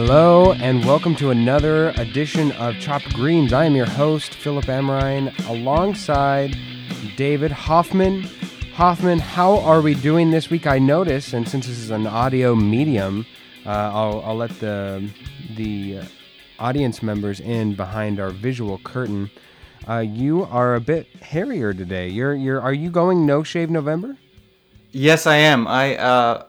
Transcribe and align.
Hello, 0.00 0.52
and 0.52 0.84
welcome 0.84 1.16
to 1.16 1.30
another 1.30 1.88
edition 1.96 2.52
of 2.52 2.78
Chopped 2.78 3.12
Greens. 3.14 3.52
I 3.52 3.64
am 3.64 3.74
your 3.74 3.84
host, 3.84 4.32
Philip 4.32 4.66
Amrine, 4.66 5.36
alongside 5.48 6.56
David 7.16 7.50
Hoffman. 7.50 8.22
Hoffman, 8.74 9.18
how 9.18 9.58
are 9.58 9.80
we 9.80 9.94
doing 9.96 10.30
this 10.30 10.50
week? 10.50 10.68
I 10.68 10.78
notice, 10.78 11.32
and 11.32 11.48
since 11.48 11.66
this 11.66 11.78
is 11.78 11.90
an 11.90 12.06
audio 12.06 12.54
medium, 12.54 13.26
uh, 13.66 13.70
I'll, 13.70 14.22
I'll 14.24 14.36
let 14.36 14.56
the 14.60 15.10
the 15.56 15.98
uh, 15.98 16.04
audience 16.60 17.02
members 17.02 17.40
in 17.40 17.74
behind 17.74 18.20
our 18.20 18.30
visual 18.30 18.78
curtain. 18.84 19.32
Uh, 19.88 19.98
you 19.98 20.44
are 20.44 20.76
a 20.76 20.80
bit 20.80 21.08
hairier 21.16 21.74
today. 21.74 22.08
You're 22.08 22.36
you're 22.36 22.60
are 22.60 22.72
you 22.72 22.90
going 22.90 23.26
no 23.26 23.42
shave 23.42 23.68
November? 23.68 24.16
Yes, 24.92 25.26
I 25.26 25.38
am. 25.38 25.66
I 25.66 25.96
uh 25.96 26.44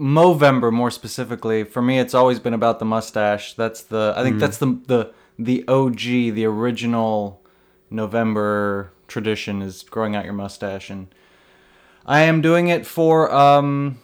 Movember 0.00 0.72
more 0.72 0.90
specifically. 0.90 1.62
For 1.62 1.82
me 1.82 1.98
it's 1.98 2.14
always 2.14 2.40
been 2.40 2.54
about 2.54 2.78
the 2.78 2.86
mustache. 2.86 3.52
That's 3.52 3.82
the 3.82 4.14
I 4.16 4.22
think 4.22 4.40
that's 4.40 4.56
the 4.56 4.80
the 4.86 5.12
the 5.38 5.68
OG, 5.68 5.98
the 6.34 6.46
original 6.46 7.42
November 7.90 8.92
tradition 9.08 9.60
is 9.60 9.82
growing 9.82 10.16
out 10.16 10.24
your 10.24 10.32
mustache 10.32 10.88
and 10.88 11.14
I 12.06 12.20
am 12.22 12.40
doing 12.40 12.68
it 12.68 12.86
for 12.86 13.30
um 13.32 13.98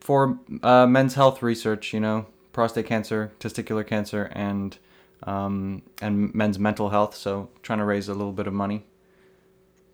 for 0.00 0.38
uh, 0.62 0.86
men's 0.86 1.14
health 1.14 1.42
research, 1.42 1.94
you 1.94 2.00
know, 2.00 2.26
prostate 2.52 2.86
cancer, 2.86 3.32
testicular 3.40 3.86
cancer 3.86 4.30
and 4.32 4.76
um 5.22 5.80
and 6.02 6.34
men's 6.34 6.58
mental 6.58 6.90
health, 6.90 7.16
so 7.16 7.48
trying 7.62 7.78
to 7.78 7.86
raise 7.86 8.08
a 8.08 8.14
little 8.14 8.32
bit 8.32 8.46
of 8.46 8.52
money. 8.52 8.84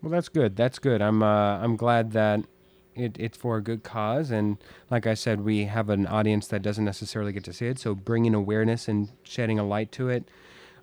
Well, 0.01 0.11
that's 0.11 0.29
good. 0.29 0.55
That's 0.55 0.79
good. 0.79 1.01
I'm 1.01 1.23
uh, 1.23 1.59
I'm 1.59 1.77
glad 1.77 2.11
that 2.11 2.41
it, 2.99 3.15
it's 3.19 3.37
for 3.37 3.57
a 3.57 3.61
good 3.61 3.83
cause, 3.83 4.31
and 4.31 4.57
like 4.89 5.07
I 5.07 5.13
said, 5.13 5.41
we 5.41 5.65
have 5.65 5.89
an 5.89 6.05
audience 6.05 6.47
that 6.47 6.61
doesn't 6.61 6.85
necessarily 6.85 7.31
get 7.31 7.43
to 7.45 7.53
see 7.53 7.67
it. 7.67 7.79
So 7.79 7.95
bringing 7.95 8.33
awareness 8.33 8.87
and 8.87 9.09
shedding 9.23 9.57
a 9.59 9.65
light 9.65 9.91
to 9.93 10.09
it, 10.09 10.25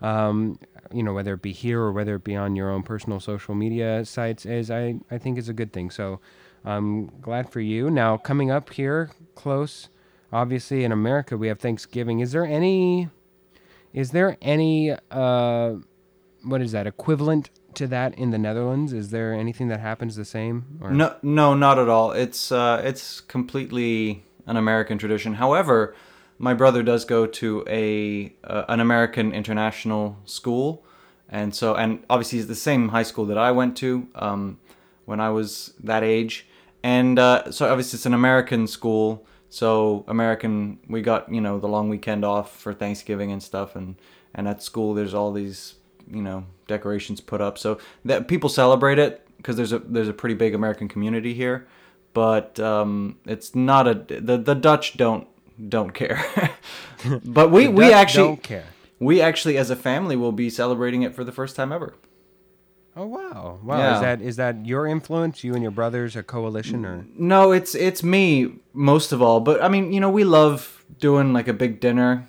um, 0.01 0.59
you 0.93 1.03
know, 1.03 1.13
whether 1.13 1.35
it 1.35 1.43
be 1.43 1.53
here 1.53 1.81
or 1.81 1.93
whether 1.93 2.17
it 2.17 2.25
be 2.25 2.37
on 2.37 2.57
your 2.57 2.71
own 2.71 2.83
personal 2.83 3.21
social 3.21 3.55
media 3.55 4.05
sites, 4.05 4.47
is 4.47 4.71
I 4.71 4.97
I 5.11 5.19
think 5.19 5.39
is 5.39 5.49
a 5.49 5.55
good 5.55 5.73
thing. 5.73 5.91
So 5.91 6.21
I'm 6.65 7.07
glad 7.21 7.51
for 7.51 7.61
you. 7.61 7.91
Now 7.91 8.17
coming 8.17 8.51
up 8.51 8.73
here 8.73 9.11
close, 9.35 9.89
obviously 10.33 10.85
in 10.85 10.93
America 10.93 11.37
we 11.37 11.49
have 11.49 11.61
Thanksgiving. 11.61 12.21
Is 12.21 12.33
there 12.33 12.45
any 12.45 13.09
is 13.93 14.11
there 14.11 14.37
any 14.43 14.95
uh, 15.11 15.75
what 16.43 16.61
is 16.61 16.73
that 16.73 16.87
equivalent 16.87 17.51
to 17.77 17.87
that 17.89 18.15
in 18.19 18.31
the 18.31 18.39
Netherlands? 18.39 18.93
Is 18.93 19.11
there 19.11 19.33
anything 19.33 19.69
that 19.69 19.81
happens 19.81 20.17
the 20.17 20.25
same? 20.25 20.79
Or? 20.81 20.91
No, 20.91 21.17
no, 21.23 21.55
not 21.55 21.79
at 21.79 21.89
all. 21.89 22.13
It's 22.13 22.51
uh, 22.53 22.83
it's 22.85 23.21
completely 23.21 24.25
an 24.47 24.57
American 24.57 24.99
tradition. 24.99 25.35
However, 25.35 25.95
my 26.39 26.55
brother 26.55 26.83
does 26.83 27.05
go 27.05 27.27
to 27.27 27.65
a 27.69 28.35
uh, 28.45 28.65
an 28.69 28.81
American 28.81 29.33
international 29.33 30.19
school, 30.25 30.85
and 31.29 31.55
so 31.55 31.75
and 31.75 32.05
obviously 32.11 32.39
it's 32.39 32.49
the 32.49 32.55
same 32.55 32.89
high 32.89 33.03
school 33.03 33.27
that 33.27 33.39
I 33.39 33.53
went 33.53 33.77
to 33.79 34.09
um, 34.15 34.59
when 35.05 35.21
I 35.21 35.31
was 35.31 35.75
that 35.83 36.03
age, 36.03 36.47
and 36.83 37.19
uh, 37.19 37.51
so 37.51 37.69
obviously 37.69 37.97
it's 37.97 38.07
an 38.07 38.15
American 38.15 38.67
school. 38.67 39.27
So 39.49 40.05
American, 40.09 40.79
we 40.89 41.03
got 41.03 41.33
you 41.33 41.41
know 41.41 41.59
the 41.59 41.69
long 41.69 41.89
weekend 41.89 42.25
off 42.25 42.59
for 42.59 42.75
Thanksgiving 42.75 43.33
and 43.33 43.43
stuff, 43.43 43.77
and 43.77 43.97
and 44.35 44.47
at 44.49 44.63
school 44.63 44.93
there's 44.93 45.15
all 45.15 45.33
these 45.33 45.77
you 46.11 46.23
know 46.23 46.45
decorations 46.67 47.21
put 47.21 47.41
up 47.41 47.59
so 47.59 47.79
that 48.05 48.29
people 48.29 48.49
celebrate 48.49 48.99
it 48.99 49.27
because 49.37 49.57
there's 49.57 49.73
a 49.73 49.79
there's 49.81 50.09
a 50.09 50.13
pretty 50.13 50.35
big 50.35 50.55
American 50.55 50.89
community 50.89 51.35
here, 51.35 51.67
but 52.15 52.59
um, 52.61 53.19
it's 53.27 53.55
not 53.55 53.87
a 53.87 53.95
the 53.95 54.37
the 54.39 54.55
Dutch 54.55 54.97
don't 54.97 55.27
don't 55.69 55.95
care, 55.95 56.25
but 57.25 57.51
we 57.51 57.69
we 57.69 57.93
actually 57.93 58.29
don't 58.29 58.43
care. 58.43 58.67
we 58.99 59.21
actually 59.21 59.57
as 59.57 59.71
a 59.71 59.77
family 59.77 60.17
will 60.17 60.33
be 60.33 60.51
celebrating 60.51 61.03
it 61.03 61.15
for 61.15 61.25
the 61.25 61.33
first 61.33 61.57
time 61.57 61.73
ever. 61.73 61.95
Oh 62.99 63.07
wow, 63.07 63.59
wow! 63.63 63.79
Yeah. 63.79 63.95
Is 63.95 64.01
that 64.01 64.23
is 64.23 64.37
that 64.37 64.67
your 64.67 64.87
influence? 64.87 65.45
You 65.45 65.53
and 65.53 65.63
your 65.63 65.71
brothers, 65.71 66.17
a 66.17 66.23
coalition, 66.23 66.87
or 66.87 67.07
No, 67.15 67.53
it's 67.53 67.75
it's 67.75 68.03
me 68.03 68.55
most 68.73 69.13
of 69.13 69.21
all. 69.21 69.41
But 69.41 69.63
I 69.63 69.69
mean, 69.69 69.93
you 69.93 70.01
know, 70.01 70.09
we 70.09 70.25
love 70.25 70.83
doing 70.99 71.35
like 71.35 71.47
a 71.47 71.53
big 71.53 71.79
dinner. 71.79 72.27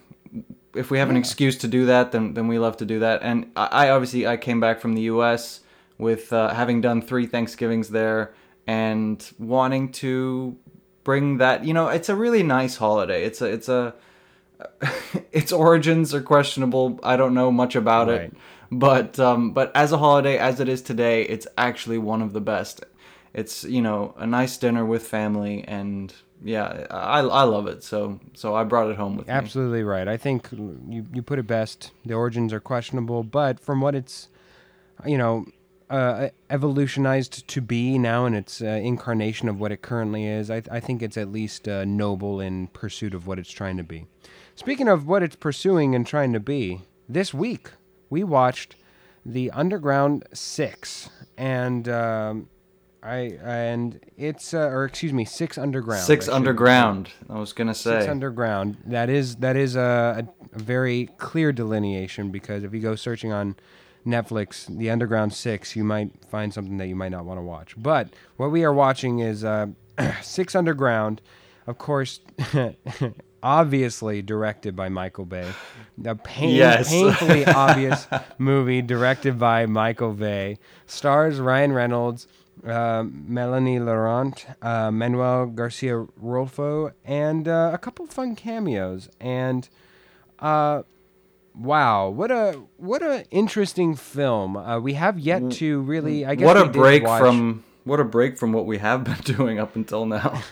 If 0.77 0.91
we 0.91 0.99
have 0.99 1.09
an 1.09 1.17
excuse 1.17 1.57
to 1.59 1.67
do 1.67 1.85
that, 1.87 2.11
then 2.11 2.33
then 2.33 2.47
we 2.47 2.59
love 2.59 2.77
to 2.77 2.85
do 2.85 2.99
that. 2.99 3.21
And 3.23 3.51
I, 3.55 3.65
I 3.65 3.89
obviously 3.89 4.27
I 4.27 4.37
came 4.37 4.59
back 4.59 4.79
from 4.79 4.93
the 4.93 5.01
U.S. 5.03 5.61
with 5.97 6.31
uh, 6.31 6.53
having 6.53 6.81
done 6.81 7.01
three 7.01 7.25
Thanksgivings 7.25 7.89
there 7.89 8.33
and 8.65 9.23
wanting 9.39 9.91
to 9.93 10.57
bring 11.03 11.37
that. 11.37 11.65
You 11.65 11.73
know, 11.73 11.87
it's 11.87 12.09
a 12.09 12.15
really 12.15 12.43
nice 12.43 12.77
holiday. 12.77 13.23
It's 13.23 13.41
a 13.41 13.45
it's 13.45 13.69
a 13.69 13.93
its 15.31 15.51
origins 15.51 16.13
are 16.13 16.21
questionable. 16.21 16.99
I 17.03 17.15
don't 17.15 17.33
know 17.33 17.51
much 17.51 17.75
about 17.75 18.07
Right. 18.07 18.21
it, 18.21 18.33
but 18.71 19.19
um, 19.19 19.51
but 19.51 19.71
as 19.75 19.91
a 19.91 19.97
holiday 19.97 20.37
as 20.37 20.59
it 20.59 20.69
is 20.69 20.81
today, 20.81 21.23
it's 21.23 21.47
actually 21.57 21.97
one 21.97 22.21
of 22.21 22.33
the 22.33 22.41
best. 22.41 22.83
It's 23.33 23.63
you 23.63 23.81
know 23.81 24.13
a 24.17 24.25
nice 24.25 24.57
dinner 24.57 24.85
with 24.85 25.07
family, 25.07 25.63
and 25.67 26.13
yeah, 26.43 26.85
I 26.91 27.19
I 27.19 27.43
love 27.43 27.67
it. 27.67 27.83
So 27.83 28.19
so 28.33 28.55
I 28.55 28.63
brought 28.63 28.89
it 28.89 28.97
home 28.97 29.17
with 29.17 29.27
me. 29.27 29.33
absolutely 29.33 29.83
right. 29.83 30.07
I 30.07 30.17
think 30.17 30.49
you 30.51 31.05
you 31.13 31.21
put 31.21 31.39
it 31.39 31.47
best. 31.47 31.91
The 32.05 32.13
origins 32.13 32.53
are 32.53 32.59
questionable, 32.59 33.23
but 33.23 33.59
from 33.59 33.81
what 33.81 33.95
it's, 33.95 34.29
you 35.05 35.17
know, 35.17 35.45
uh, 35.89 36.29
evolutionized 36.49 37.47
to 37.47 37.61
be 37.61 37.97
now 37.97 38.25
in 38.25 38.33
its 38.33 38.61
uh, 38.61 38.65
incarnation 38.65 39.49
of 39.49 39.59
what 39.59 39.71
it 39.71 39.81
currently 39.81 40.25
is, 40.25 40.51
I 40.51 40.61
I 40.71 40.79
think 40.79 41.01
it's 41.01 41.17
at 41.17 41.31
least 41.31 41.67
uh, 41.67 41.85
noble 41.85 42.39
in 42.39 42.67
pursuit 42.67 43.13
of 43.13 43.25
what 43.27 43.39
it's 43.39 43.51
trying 43.51 43.77
to 43.77 43.83
be. 43.83 44.05
Speaking 44.55 44.87
of 44.87 45.07
what 45.07 45.23
it's 45.23 45.35
pursuing 45.35 45.95
and 45.95 46.05
trying 46.05 46.33
to 46.33 46.39
be, 46.39 46.81
this 47.07 47.33
week 47.33 47.71
we 48.09 48.23
watched 48.23 48.75
the 49.25 49.51
Underground 49.51 50.23
Six, 50.33 51.09
and 51.37 51.87
um, 51.89 52.49
I 53.07 53.37
and 53.43 53.99
it's 54.17 54.53
uh, 54.53 54.67
or 54.67 54.85
excuse 54.85 55.13
me, 55.13 55.23
Six 55.25 55.57
Underground. 55.57 56.01
I 56.01 56.05
Six 56.05 56.25
should- 56.25 56.33
underground. 56.33 57.09
I 57.29 57.39
was 57.39 57.53
gonna 57.53 57.73
say. 57.73 57.99
Six 58.01 58.07
underground. 58.09 58.77
That 58.85 59.09
is 59.09 59.37
that 59.37 59.55
is 59.55 59.75
a, 59.75 60.25
a, 60.27 60.55
a 60.55 60.59
very 60.59 61.09
clear 61.17 61.51
delineation 61.51 62.31
because 62.31 62.63
if 62.63 62.73
you 62.73 62.79
go 62.81 62.95
searching 62.95 63.31
on 63.31 63.55
Netflix, 64.05 64.67
the 64.77 64.89
Underground 64.89 65.33
Six, 65.33 65.75
you 65.75 65.83
might 65.83 66.11
find 66.29 66.53
something 66.53 66.77
that 66.77 66.87
you 66.87 66.95
might 66.95 67.09
not 67.11 67.25
want 67.25 67.37
to 67.39 67.43
watch. 67.43 67.73
But 67.77 68.09
what 68.37 68.51
we 68.51 68.63
are 68.63 68.73
watching 68.73 69.19
is 69.19 69.43
uh, 69.43 69.67
Six 70.21 70.55
Underground, 70.55 71.21
of 71.65 71.77
course, 71.77 72.19
obviously 73.43 74.21
directed 74.21 74.75
by 74.75 74.89
Michael 74.89 75.25
Bay. 75.25 75.49
a 76.05 76.15
pain, 76.15 76.55
Yes. 76.55 76.89
painfully 76.89 77.45
obvious 77.47 78.07
movie 78.37 78.81
directed 78.81 79.37
by 79.37 79.65
Michael 79.65 80.13
Bay 80.13 80.57
stars 80.85 81.39
Ryan 81.39 81.73
Reynolds, 81.73 82.27
uh, 82.65 83.03
Melanie 83.07 83.79
Laurent, 83.79 84.45
uh, 84.61 84.91
Manuel 84.91 85.47
Garcia 85.47 86.05
Rulfo, 86.21 86.91
and 87.05 87.47
uh, 87.47 87.71
a 87.73 87.77
couple 87.77 88.05
fun 88.07 88.35
cameos. 88.35 89.09
And 89.19 89.67
uh, 90.39 90.83
wow, 91.55 92.09
what 92.09 92.31
a 92.31 92.61
what 92.77 93.01
a 93.01 93.25
interesting 93.31 93.95
film. 93.95 94.57
Uh, 94.57 94.79
we 94.79 94.93
have 94.93 95.19
yet 95.19 95.51
to 95.53 95.81
really. 95.81 96.25
I 96.25 96.35
guess 96.35 96.45
what 96.45 96.57
a 96.57 96.65
break 96.65 97.03
watch- 97.03 97.19
from 97.21 97.63
what 97.83 97.99
a 97.99 98.03
break 98.05 98.37
from 98.37 98.53
what 98.53 98.65
we 98.65 98.77
have 98.79 99.03
been 99.05 99.35
doing 99.35 99.59
up 99.59 99.75
until 99.75 100.05
now. 100.05 100.41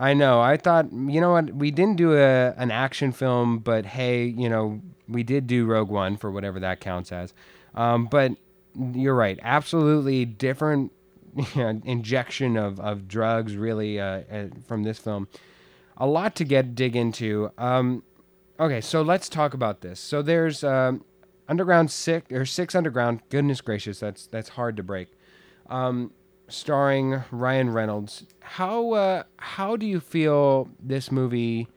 I 0.00 0.14
know. 0.14 0.40
I 0.40 0.56
thought, 0.56 0.92
you 0.92 1.20
know 1.20 1.32
what? 1.32 1.52
We 1.52 1.72
didn't 1.72 1.96
do 1.96 2.16
a 2.16 2.54
an 2.56 2.70
action 2.70 3.10
film, 3.10 3.58
but 3.58 3.84
hey, 3.84 4.24
you 4.26 4.48
know, 4.48 4.80
we 5.08 5.22
did 5.24 5.46
do 5.48 5.66
Rogue 5.66 5.88
One 5.88 6.16
for 6.16 6.30
whatever 6.30 6.60
that 6.60 6.80
counts 6.80 7.10
as. 7.10 7.34
Um, 7.74 8.06
but 8.06 8.32
you're 8.92 9.14
right. 9.14 9.38
Absolutely 9.42 10.24
different 10.24 10.92
injection 11.84 12.56
of, 12.56 12.80
of 12.80 13.08
drugs, 13.08 13.56
really, 13.56 14.00
uh, 14.00 14.22
uh, 14.30 14.46
from 14.66 14.82
this 14.82 14.98
film. 14.98 15.28
A 15.96 16.06
lot 16.06 16.36
to 16.36 16.44
get 16.44 16.74
dig 16.74 16.94
into. 16.94 17.50
Um, 17.58 18.02
okay, 18.60 18.80
so 18.80 19.02
let's 19.02 19.28
talk 19.28 19.54
about 19.54 19.80
this. 19.80 19.98
So 19.98 20.22
there's 20.22 20.62
um, 20.62 21.04
Underground 21.48 21.90
Six 21.90 22.30
or 22.32 22.46
Six 22.46 22.74
Underground. 22.74 23.22
Goodness 23.30 23.60
gracious, 23.60 23.98
that's 24.00 24.26
that's 24.26 24.50
hard 24.50 24.76
to 24.76 24.82
break 24.82 25.08
um, 25.68 26.12
starring 26.48 27.22
Ryan 27.30 27.70
Reynolds. 27.70 28.26
How 28.40 28.92
uh, 28.92 29.22
how 29.36 29.76
do 29.76 29.86
you 29.86 30.00
feel 30.00 30.68
this 30.80 31.12
movie 31.12 31.68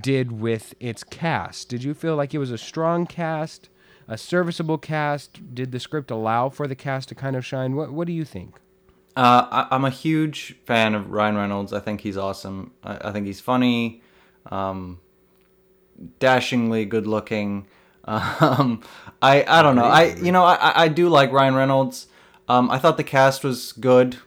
did 0.00 0.32
with 0.32 0.74
its 0.80 1.04
cast? 1.04 1.68
Did 1.68 1.82
you 1.82 1.94
feel 1.94 2.16
like 2.16 2.34
it 2.34 2.38
was 2.38 2.50
a 2.50 2.58
strong 2.58 3.06
cast, 3.06 3.68
a 4.08 4.16
serviceable 4.16 4.78
cast? 4.78 5.54
Did 5.54 5.72
the 5.72 5.80
script 5.80 6.10
allow 6.10 6.48
for 6.48 6.66
the 6.66 6.76
cast 6.76 7.08
to 7.10 7.14
kind 7.14 7.36
of 7.36 7.44
shine? 7.44 7.74
What 7.76 7.92
What 7.92 8.06
do 8.06 8.12
you 8.12 8.24
think? 8.24 8.56
Uh, 9.16 9.46
I, 9.70 9.74
I'm 9.74 9.84
a 9.86 9.90
huge 9.90 10.56
fan 10.66 10.94
of 10.94 11.10
Ryan 11.10 11.36
Reynolds. 11.36 11.72
I 11.72 11.80
think 11.80 12.02
he's 12.02 12.16
awesome. 12.18 12.72
I, 12.84 13.08
I 13.08 13.12
think 13.12 13.26
he's 13.26 13.40
funny, 13.40 14.02
um, 14.50 15.00
dashingly 16.18 16.84
good 16.84 17.06
looking. 17.06 17.66
Um, 18.08 18.82
I 19.20 19.44
I 19.48 19.62
don't 19.62 19.74
know. 19.74 19.82
I 19.84 20.14
you 20.14 20.30
know 20.30 20.44
I 20.44 20.84
I- 20.84 20.88
do 20.88 21.08
like 21.08 21.32
Ryan 21.32 21.56
Reynolds. 21.56 22.06
Um, 22.48 22.70
I 22.70 22.78
thought 22.78 22.96
the 22.98 23.02
cast 23.02 23.42
was 23.42 23.72
good. 23.72 24.18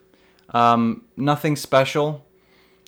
Um, 0.50 1.06
nothing 1.16 1.56
special. 1.56 2.26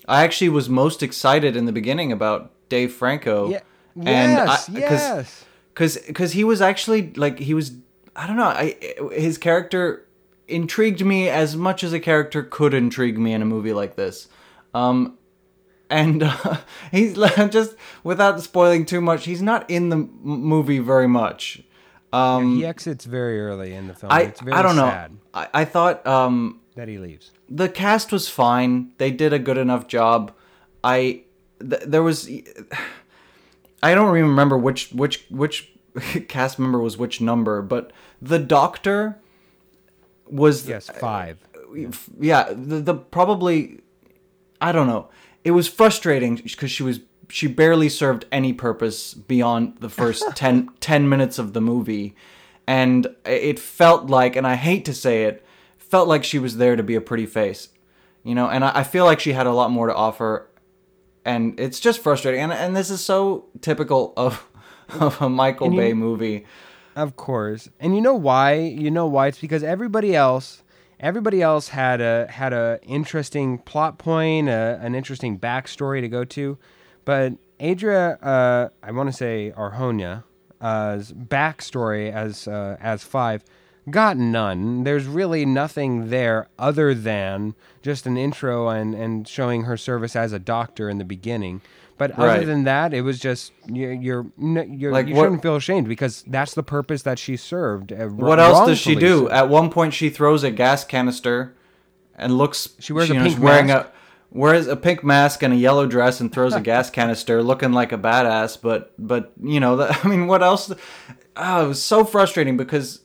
I 0.05 0.25
actually 0.25 0.49
was 0.49 0.67
most 0.67 1.01
excited 1.01 1.55
in 1.55 1.63
the 1.63 1.71
beginning 1.71 2.11
about 2.11 2.51
Dave 2.67 2.91
Franco. 2.91 3.51
Yeah. 3.51 3.61
Yes, 3.95 4.67
I- 4.69 4.77
yes. 4.79 5.45
because 5.73 5.97
because 5.99 6.33
he 6.33 6.43
was 6.43 6.59
actually 6.61 7.13
like 7.13 7.39
he 7.39 7.53
was 7.53 7.71
I 8.13 8.27
don't 8.27 8.35
know 8.35 8.47
I 8.47 8.75
his 9.13 9.37
character 9.37 10.05
intrigued 10.51 11.03
me 11.03 11.29
as 11.29 11.55
much 11.55 11.83
as 11.83 11.93
a 11.93 11.99
character 11.99 12.43
could 12.43 12.73
intrigue 12.73 13.17
me 13.17 13.33
in 13.33 13.41
a 13.41 13.45
movie 13.45 13.73
like 13.73 13.95
this, 13.95 14.27
um, 14.73 15.17
and 15.89 16.23
uh, 16.23 16.57
he's 16.91 17.15
just 17.49 17.75
without 18.03 18.41
spoiling 18.41 18.85
too 18.85 19.01
much, 19.01 19.25
he's 19.25 19.41
not 19.41 19.69
in 19.69 19.89
the 19.89 19.97
m- 19.97 20.11
movie 20.23 20.79
very 20.79 21.07
much. 21.07 21.63
Um, 22.13 22.57
he 22.57 22.65
exits 22.65 23.05
very 23.05 23.39
early 23.39 23.73
in 23.73 23.87
the 23.87 23.93
film. 23.93 24.11
I 24.11 24.23
it's 24.23 24.41
very 24.41 24.53
I 24.53 24.61
don't 24.61 24.75
know. 24.75 25.07
I, 25.33 25.47
I 25.53 25.65
thought 25.65 26.05
um, 26.05 26.59
that 26.75 26.87
he 26.89 26.97
leaves. 26.97 27.31
the 27.49 27.69
cast 27.69 28.11
was 28.11 28.27
fine. 28.27 28.91
They 28.97 29.11
did 29.11 29.31
a 29.31 29.39
good 29.39 29.57
enough 29.57 29.87
job. 29.87 30.33
I 30.83 31.23
th- 31.61 31.83
there 31.85 32.03
was 32.03 32.29
I 33.83 33.95
don't 33.95 34.15
even 34.15 34.29
remember 34.29 34.57
which 34.57 34.91
which 34.91 35.25
which 35.29 35.71
cast 36.27 36.59
member 36.59 36.79
was 36.79 36.97
which 36.97 37.21
number, 37.21 37.61
but 37.61 37.91
the 38.21 38.39
doctor 38.39 39.19
was 40.31 40.67
Yes, 40.67 40.89
uh, 40.89 40.93
five. 40.93 41.37
yeah 42.19 42.51
the, 42.53 42.79
the 42.79 42.93
probably 42.95 43.81
I 44.59 44.71
don't 44.71 44.87
know. 44.87 45.09
It 45.43 45.51
was 45.51 45.67
frustrating 45.67 46.35
because 46.35 46.71
she 46.71 46.83
was 46.83 46.99
she 47.29 47.47
barely 47.47 47.89
served 47.89 48.25
any 48.31 48.53
purpose 48.53 49.13
beyond 49.13 49.77
the 49.79 49.89
first 49.89 50.23
10, 50.35 50.69
10 50.79 51.07
minutes 51.09 51.39
of 51.39 51.53
the 51.53 51.61
movie. 51.61 52.15
And 52.67 53.07
it 53.25 53.57
felt 53.59 54.07
like 54.09 54.35
and 54.35 54.45
I 54.45 54.55
hate 54.55 54.85
to 54.85 54.93
say 54.93 55.23
it 55.25 55.43
felt 55.77 56.07
like 56.07 56.23
she 56.23 56.39
was 56.39 56.57
there 56.57 56.75
to 56.75 56.83
be 56.83 56.95
a 56.95 57.01
pretty 57.01 57.25
face 57.25 57.69
you 58.23 58.35
know? 58.35 58.47
And 58.47 58.63
I, 58.63 58.71
I 58.81 58.83
feel 58.83 59.03
like 59.05 59.19
she 59.19 59.33
had 59.33 59.47
a 59.47 59.51
lot 59.51 59.71
more 59.71 59.87
to 59.87 59.95
offer. 59.95 60.47
And 61.25 61.59
it's 61.59 61.79
just 61.79 62.01
frustrating. 62.01 62.41
And, 62.41 62.53
and 62.53 62.75
this 62.77 62.91
is 62.91 63.03
so 63.03 63.45
typical 63.61 64.13
of 64.15 64.45
of 64.99 65.19
a 65.21 65.27
Michael 65.29 65.71
you- 65.71 65.77
Bay 65.79 65.93
movie 65.93 66.45
Of 66.95 67.15
course. 67.15 67.69
And 67.79 67.95
you 67.95 68.01
know 68.01 68.15
why? 68.15 68.55
You 68.55 68.91
know 68.91 69.07
why? 69.07 69.27
It's 69.27 69.39
because 69.39 69.63
everybody 69.63 70.15
else 70.15 70.63
everybody 71.01 71.41
else 71.41 71.69
had 71.69 71.99
a 71.99 72.27
had 72.29 72.53
a 72.53 72.79
interesting 72.83 73.57
plot 73.57 73.97
point, 73.97 74.47
a, 74.47 74.79
an 74.81 74.95
interesting 74.95 75.37
backstory 75.37 75.99
to 76.01 76.07
go 76.07 76.23
to. 76.23 76.57
But 77.03 77.33
Adria 77.59 78.11
uh, 78.21 78.69
I 78.83 78.91
want 78.91 79.09
to 79.09 79.13
say 79.13 79.51
Arjonia, 79.57 80.23
uh, 80.61 80.97
backstory 80.97 82.11
as 82.11 82.47
uh, 82.47 82.77
as 82.79 83.03
five 83.03 83.43
got 83.89 84.15
none. 84.15 84.83
There's 84.83 85.07
really 85.07 85.43
nothing 85.43 86.09
there 86.09 86.47
other 86.59 86.93
than 86.93 87.55
just 87.81 88.05
an 88.05 88.15
intro 88.15 88.69
and, 88.69 88.93
and 88.93 89.27
showing 89.27 89.63
her 89.63 89.75
service 89.75 90.15
as 90.15 90.33
a 90.33 90.39
doctor 90.39 90.87
in 90.87 90.99
the 90.99 91.03
beginning. 91.03 91.61
But 92.01 92.11
other 92.17 92.27
Right. 92.27 92.45
than 92.47 92.63
that, 92.63 92.95
it 92.95 93.01
was 93.01 93.19
just 93.19 93.51
you're 93.67 93.93
you're, 93.93 94.25
you're 94.39 94.91
Like, 94.91 95.05
you 95.07 95.13
what- 95.13 95.25
shouldn't 95.25 95.43
feel 95.43 95.55
ashamed 95.55 95.87
because 95.87 96.23
that's 96.25 96.55
the 96.55 96.63
purpose 96.63 97.03
that 97.03 97.19
she 97.19 97.37
served. 97.37 97.93
uh, 97.93 98.07
What 98.07 98.39
else 98.39 98.67
does 98.67 98.79
she 98.79 98.95
do? 98.95 99.27
so. 99.27 99.29
At 99.29 99.49
one 99.49 99.69
point, 99.69 99.93
she 99.93 100.09
throws 100.09 100.43
a 100.43 100.49
gas 100.49 100.83
canister, 100.83 101.53
and 102.15 102.39
looks. 102.39 102.69
She 102.79 102.91
wears 102.91 103.11
a 103.11 103.13
you 103.13 103.19
know, 103.19 103.25
pink 103.27 103.39
wearing 103.39 103.67
mask. 103.67 103.85
a 103.85 103.91
wears 104.35 104.65
a 104.65 104.75
pink 104.75 105.03
mask 105.03 105.43
and 105.43 105.53
a 105.53 105.57
yellow 105.57 105.85
dress, 105.85 106.19
and 106.19 106.31
throws 106.31 106.55
a 106.55 106.59
gas 106.61 106.89
canister, 106.99 107.43
looking 107.43 107.71
like 107.71 107.91
a 107.91 107.99
badass. 107.99 108.57
But 108.59 108.93
but 108.97 109.31
you 109.39 109.59
know, 109.59 109.75
that, 109.77 110.03
I 110.03 110.07
mean, 110.07 110.25
what 110.25 110.41
else? 110.41 110.71
Oh, 111.37 111.65
it 111.65 111.67
was 111.67 111.83
so 111.83 112.03
frustrating 112.03 112.57
because, 112.57 113.01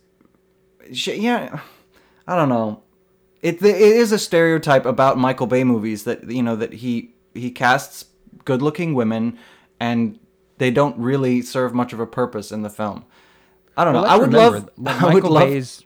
she, 0.92 1.16
yeah, 1.16 1.60
I 2.26 2.34
don't 2.34 2.48
know. 2.48 2.82
It 3.42 3.62
it 3.62 3.76
is 3.76 4.10
a 4.10 4.18
stereotype 4.18 4.86
about 4.86 5.18
Michael 5.18 5.46
Bay 5.46 5.64
movies 5.64 6.04
that 6.04 6.30
you 6.30 6.42
know 6.42 6.56
that 6.56 6.72
he 6.72 7.14
he 7.34 7.50
casts 7.50 8.06
good 8.46 8.62
looking 8.62 8.94
women, 8.94 9.38
and 9.78 10.18
they 10.56 10.70
don't 10.70 10.98
really 10.98 11.42
serve 11.42 11.74
much 11.74 11.92
of 11.92 12.00
a 12.00 12.06
purpose 12.06 12.50
in 12.50 12.62
the 12.62 12.70
film. 12.70 13.04
I 13.76 13.84
don't 13.84 13.92
know. 13.92 14.04
I 14.04 14.16
would 14.16 14.32
remember 14.32 14.60
love. 14.60 14.70
that 14.78 15.02
I 15.02 15.04
would 15.04 15.14
Michael 15.14 15.30
love. 15.32 15.48
Bay's 15.48 15.84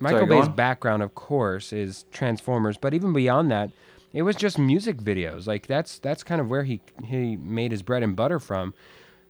Michael 0.00 0.28
Sorry, 0.28 0.40
Bay's 0.40 0.48
background, 0.48 1.02
of 1.02 1.16
course, 1.16 1.72
is 1.72 2.04
Transformers, 2.12 2.76
but 2.76 2.94
even 2.94 3.12
beyond 3.12 3.50
that, 3.50 3.72
it 4.12 4.22
was 4.22 4.36
just 4.36 4.58
music 4.58 4.98
videos. 4.98 5.46
Like 5.46 5.66
that's 5.66 5.98
that's 5.98 6.22
kind 6.22 6.40
of 6.40 6.48
where 6.48 6.62
he 6.62 6.80
he 7.04 7.36
made 7.36 7.72
his 7.72 7.82
bread 7.82 8.02
and 8.02 8.14
butter 8.14 8.38
from. 8.38 8.74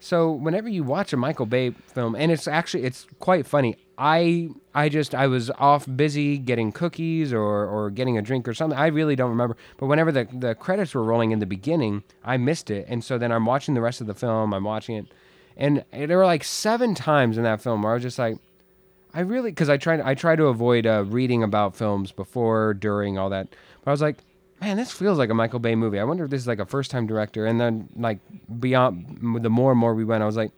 So 0.01 0.31
whenever 0.31 0.69
you 0.69 0.85
watch 0.85 1.13
a 1.13 1.17
Michael 1.17 1.47
Bay 1.47 1.71
film, 1.71 2.15
and 2.15 2.31
it's 2.31 2.47
actually 2.47 2.85
it's 2.85 3.07
quite 3.19 3.47
funny. 3.47 3.77
I 3.97 4.51
I 4.75 4.89
just 4.89 5.15
I 5.15 5.27
was 5.27 5.51
off 5.51 5.87
busy 5.97 6.39
getting 6.39 6.71
cookies 6.71 7.33
or 7.33 7.67
or 7.67 7.91
getting 7.91 8.17
a 8.17 8.23
drink 8.23 8.47
or 8.47 8.55
something. 8.55 8.79
I 8.79 8.87
really 8.87 9.17
don't 9.17 9.31
remember. 9.31 9.57
But 9.77 9.87
whenever 9.87 10.13
the 10.13 10.29
the 10.33 10.55
credits 10.55 10.95
were 10.95 11.03
rolling 11.03 11.33
in 11.33 11.41
the 11.41 11.47
beginning, 11.47 12.05
I 12.25 12.37
missed 12.37 12.71
it, 12.71 12.87
and 12.89 13.03
so 13.03 13.19
then 13.19 13.33
I'm 13.33 13.45
watching 13.45 13.75
the 13.75 13.81
rest 13.81 14.01
of 14.01 14.07
the 14.07 14.15
film. 14.15 14.55
I'm 14.55 14.65
watching 14.65 14.97
it, 14.97 15.07
and 15.57 15.85
there 15.91 16.19
were 16.19 16.27
like 16.27 16.45
seven 16.45 16.95
times 16.95 17.37
in 17.37 17.43
that 17.43 17.61
film 17.61 17.83
where 17.83 17.93
I 17.93 17.95
was 17.95 18.03
just 18.03 18.19
like. 18.19 18.39
I 19.15 19.21
really 19.21 19.51
because 19.51 19.71
I 19.71 19.79
tried 19.79 20.03
I 20.03 20.15
try 20.15 20.37
to 20.37 20.45
avoid 20.45 20.87
uh, 20.87 21.03
reading 21.07 21.43
about 21.43 21.75
films 21.75 22.13
before, 22.13 22.75
during, 22.75 23.17
all 23.17 23.31
that. 23.31 23.49
But 23.83 23.91
I 23.91 23.93
was 23.93 24.03
like, 24.03 24.19
man, 24.61 24.77
this 24.77 24.93
feels 24.93 25.19
like 25.19 25.31
a 25.31 25.35
Michael 25.35 25.59
Bay 25.59 25.75
movie. 25.75 25.99
I 25.99 26.05
wonder 26.05 26.25
if 26.25 26.31
this 26.31 26.41
is 26.43 26.47
like 26.47 26.59
a 26.59 26.67
first 26.67 26.91
time 26.91 27.07
director. 27.07 27.47
And 27.47 27.61
then 27.61 27.89
like 27.97 28.19
beyond 28.61 29.43
the 29.43 29.51
more 29.51 29.71
and 29.73 29.81
more 29.81 29.95
we 29.95 30.05
went, 30.05 30.23
I 30.23 30.27
was 30.27 30.37
like, 30.37 30.53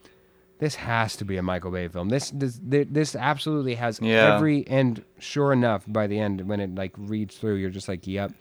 this 0.59 0.75
has 0.75 1.15
to 1.17 1.25
be 1.25 1.37
a 1.37 1.43
Michael 1.43 1.71
Bay 1.71 1.87
film. 1.87 2.09
This 2.09 2.29
this 2.31 2.59
this 2.61 3.15
absolutely 3.15 3.75
has 3.75 3.99
Yeah. 4.01 4.35
every 4.35 4.65
and 4.67 5.03
sure 5.19 5.51
enough, 5.53 5.83
by 5.87 6.07
the 6.07 6.19
end 6.19 6.47
when 6.47 6.59
it 6.59 6.75
like 6.75 6.93
reads 6.97 7.35
through, 7.37 7.55
you're 7.55 7.69
just 7.69 7.87
like, 7.87 8.05
yep. 8.07 8.31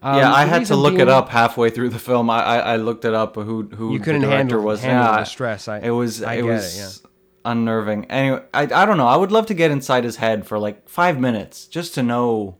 Um, 0.00 0.16
yeah, 0.16 0.32
I 0.32 0.44
had 0.44 0.64
to 0.66 0.76
look 0.76 0.98
it 1.00 1.08
up 1.08 1.28
halfway 1.28 1.70
through 1.70 1.88
the 1.88 1.98
film. 1.98 2.30
I 2.30 2.42
I, 2.44 2.58
I 2.58 2.76
looked 2.76 3.04
it 3.04 3.14
up 3.14 3.34
who 3.34 3.64
who 3.64 3.92
You 3.92 3.98
the 3.98 4.04
couldn't 4.04 4.20
director 4.22 4.36
handle 4.36 4.62
was. 4.62 4.80
handle 4.82 5.04
yeah, 5.12 5.20
the 5.20 5.24
stress. 5.24 5.66
I, 5.68 5.78
it 5.80 5.90
was 5.90 6.22
I 6.22 6.34
it 6.34 6.42
was 6.44 6.76
it. 6.76 6.80
Yeah. 7.04 7.50
unnerving. 7.50 8.04
Anyway, 8.06 8.42
I 8.54 8.62
I 8.62 8.86
don't 8.86 8.96
know. 8.96 9.08
I 9.08 9.16
would 9.16 9.32
love 9.32 9.46
to 9.46 9.54
get 9.54 9.70
inside 9.72 10.04
his 10.04 10.16
head 10.16 10.46
for 10.46 10.58
like 10.58 10.88
five 10.88 11.18
minutes 11.18 11.66
just 11.66 11.94
to 11.94 12.02
know 12.04 12.56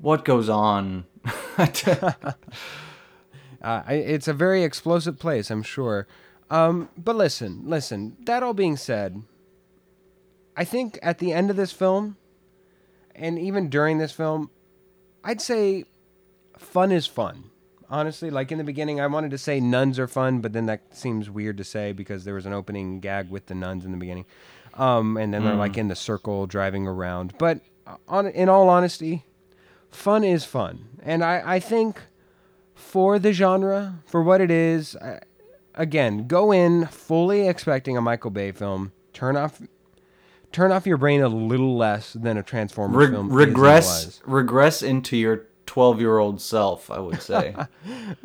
what 0.00 0.24
goes 0.24 0.48
on. 0.48 1.04
Uh, 3.62 3.82
it's 3.88 4.26
a 4.26 4.32
very 4.32 4.64
explosive 4.64 5.20
place, 5.20 5.48
I'm 5.48 5.62
sure. 5.62 6.08
Um, 6.50 6.88
but 6.98 7.14
listen, 7.14 7.62
listen. 7.64 8.16
That 8.24 8.42
all 8.42 8.54
being 8.54 8.76
said, 8.76 9.22
I 10.56 10.64
think 10.64 10.98
at 11.00 11.18
the 11.18 11.32
end 11.32 11.48
of 11.48 11.56
this 11.56 11.72
film, 11.72 12.16
and 13.14 13.38
even 13.38 13.68
during 13.68 13.98
this 13.98 14.12
film, 14.12 14.50
I'd 15.22 15.40
say 15.40 15.84
fun 16.58 16.90
is 16.92 17.06
fun. 17.06 17.50
Honestly, 17.88 18.30
like 18.30 18.50
in 18.50 18.58
the 18.58 18.64
beginning, 18.64 19.00
I 19.00 19.06
wanted 19.06 19.30
to 19.30 19.38
say 19.38 19.60
nuns 19.60 19.98
are 19.98 20.08
fun, 20.08 20.40
but 20.40 20.52
then 20.52 20.66
that 20.66 20.80
seems 20.96 21.30
weird 21.30 21.58
to 21.58 21.64
say 21.64 21.92
because 21.92 22.24
there 22.24 22.34
was 22.34 22.46
an 22.46 22.52
opening 22.52 23.00
gag 23.00 23.30
with 23.30 23.46
the 23.46 23.54
nuns 23.54 23.84
in 23.84 23.92
the 23.92 23.98
beginning, 23.98 24.24
um, 24.74 25.16
and 25.16 25.32
then 25.32 25.44
they're 25.44 25.54
like 25.54 25.76
in 25.76 25.88
the 25.88 25.94
circle 25.94 26.46
driving 26.46 26.86
around. 26.86 27.34
But 27.38 27.60
uh, 27.86 27.96
on, 28.08 28.26
in 28.28 28.48
all 28.48 28.70
honesty, 28.70 29.24
fun 29.92 30.24
is 30.24 30.44
fun, 30.44 30.88
and 31.02 31.22
I, 31.22 31.42
I 31.54 31.60
think 31.60 32.00
for 32.74 33.18
the 33.18 33.32
genre, 33.32 34.00
for 34.06 34.22
what 34.22 34.40
it 34.40 34.50
is, 34.50 34.96
uh, 34.96 35.20
again, 35.74 36.26
go 36.26 36.50
in 36.52 36.86
fully 36.86 37.46
expecting 37.48 37.96
a 37.96 38.00
Michael 38.00 38.30
Bay 38.30 38.50
film. 38.52 38.92
Turn 39.12 39.36
off, 39.36 39.60
turn 40.50 40.72
off 40.72 40.86
your 40.86 40.96
brain 40.96 41.22
a 41.22 41.28
little 41.28 41.76
less 41.76 42.12
than 42.14 42.36
a 42.36 42.42
Transformers 42.42 43.08
Re- 43.08 43.14
film. 43.14 43.30
regress 43.32 44.20
regress 44.24 44.82
into 44.82 45.16
your 45.16 45.46
twelve 45.66 46.00
year 46.00 46.18
old 46.18 46.40
self. 46.40 46.90
I 46.90 46.98
would 46.98 47.22
say. 47.22 47.54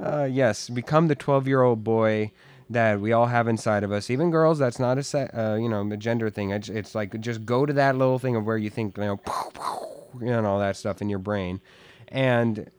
Uh, 0.02 0.28
yes, 0.30 0.70
become 0.70 1.08
the 1.08 1.16
twelve-year-old 1.16 1.84
boy 1.84 2.32
that 2.70 3.00
we 3.00 3.12
all 3.12 3.26
have 3.26 3.48
inside 3.48 3.84
of 3.84 3.92
us. 3.92 4.10
Even 4.10 4.30
girls, 4.30 4.60
that's 4.60 4.80
not 4.80 4.98
a 4.98 5.40
uh, 5.40 5.56
you 5.56 5.68
know 5.68 5.90
a 5.92 5.98
gender 5.98 6.30
thing. 6.30 6.52
It's, 6.52 6.70
it's 6.70 6.94
like 6.96 7.20
just 7.20 7.46
go 7.46 7.66
to 7.66 7.74
that 7.74 7.98
little 7.98 8.20
thing 8.20 8.36
of 8.36 8.46
where 8.46 8.58
you 8.58 8.70
think 8.70 8.98
you 8.98 9.04
know, 9.04 9.20
you 9.26 9.32
know, 9.60 9.97
and 10.22 10.46
all 10.46 10.60
that 10.60 10.78
stuff 10.78 11.02
in 11.02 11.10
your 11.10 11.20
brain, 11.20 11.62
and 12.08 12.70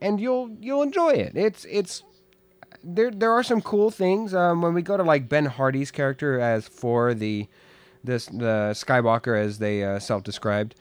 and 0.00 0.20
you'll 0.20 0.56
you'll 0.60 0.82
enjoy 0.82 1.10
it. 1.10 1.36
It's 1.36 1.64
it's 1.66 2.02
there 2.82 3.10
there 3.10 3.32
are 3.32 3.42
some 3.42 3.60
cool 3.60 3.90
things 3.90 4.34
um, 4.34 4.62
when 4.62 4.74
we 4.74 4.82
go 4.82 4.96
to 4.96 5.02
like 5.02 5.28
Ben 5.28 5.46
Hardy's 5.46 5.90
character 5.90 6.40
as 6.40 6.68
for 6.68 7.14
the 7.14 7.48
this 8.04 8.26
the 8.26 8.72
Skywalker 8.74 9.38
as 9.38 9.58
they 9.58 9.84
uh, 9.84 9.98
self-described. 9.98 10.74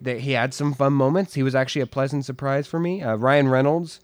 That 0.00 0.20
he 0.20 0.32
had 0.32 0.52
some 0.52 0.74
fun 0.74 0.94
moments. 0.94 1.34
He 1.34 1.44
was 1.44 1.54
actually 1.54 1.82
a 1.82 1.86
pleasant 1.86 2.24
surprise 2.24 2.66
for 2.66 2.80
me. 2.80 3.02
Uh, 3.02 3.14
Ryan 3.14 3.48
Reynolds 3.48 4.00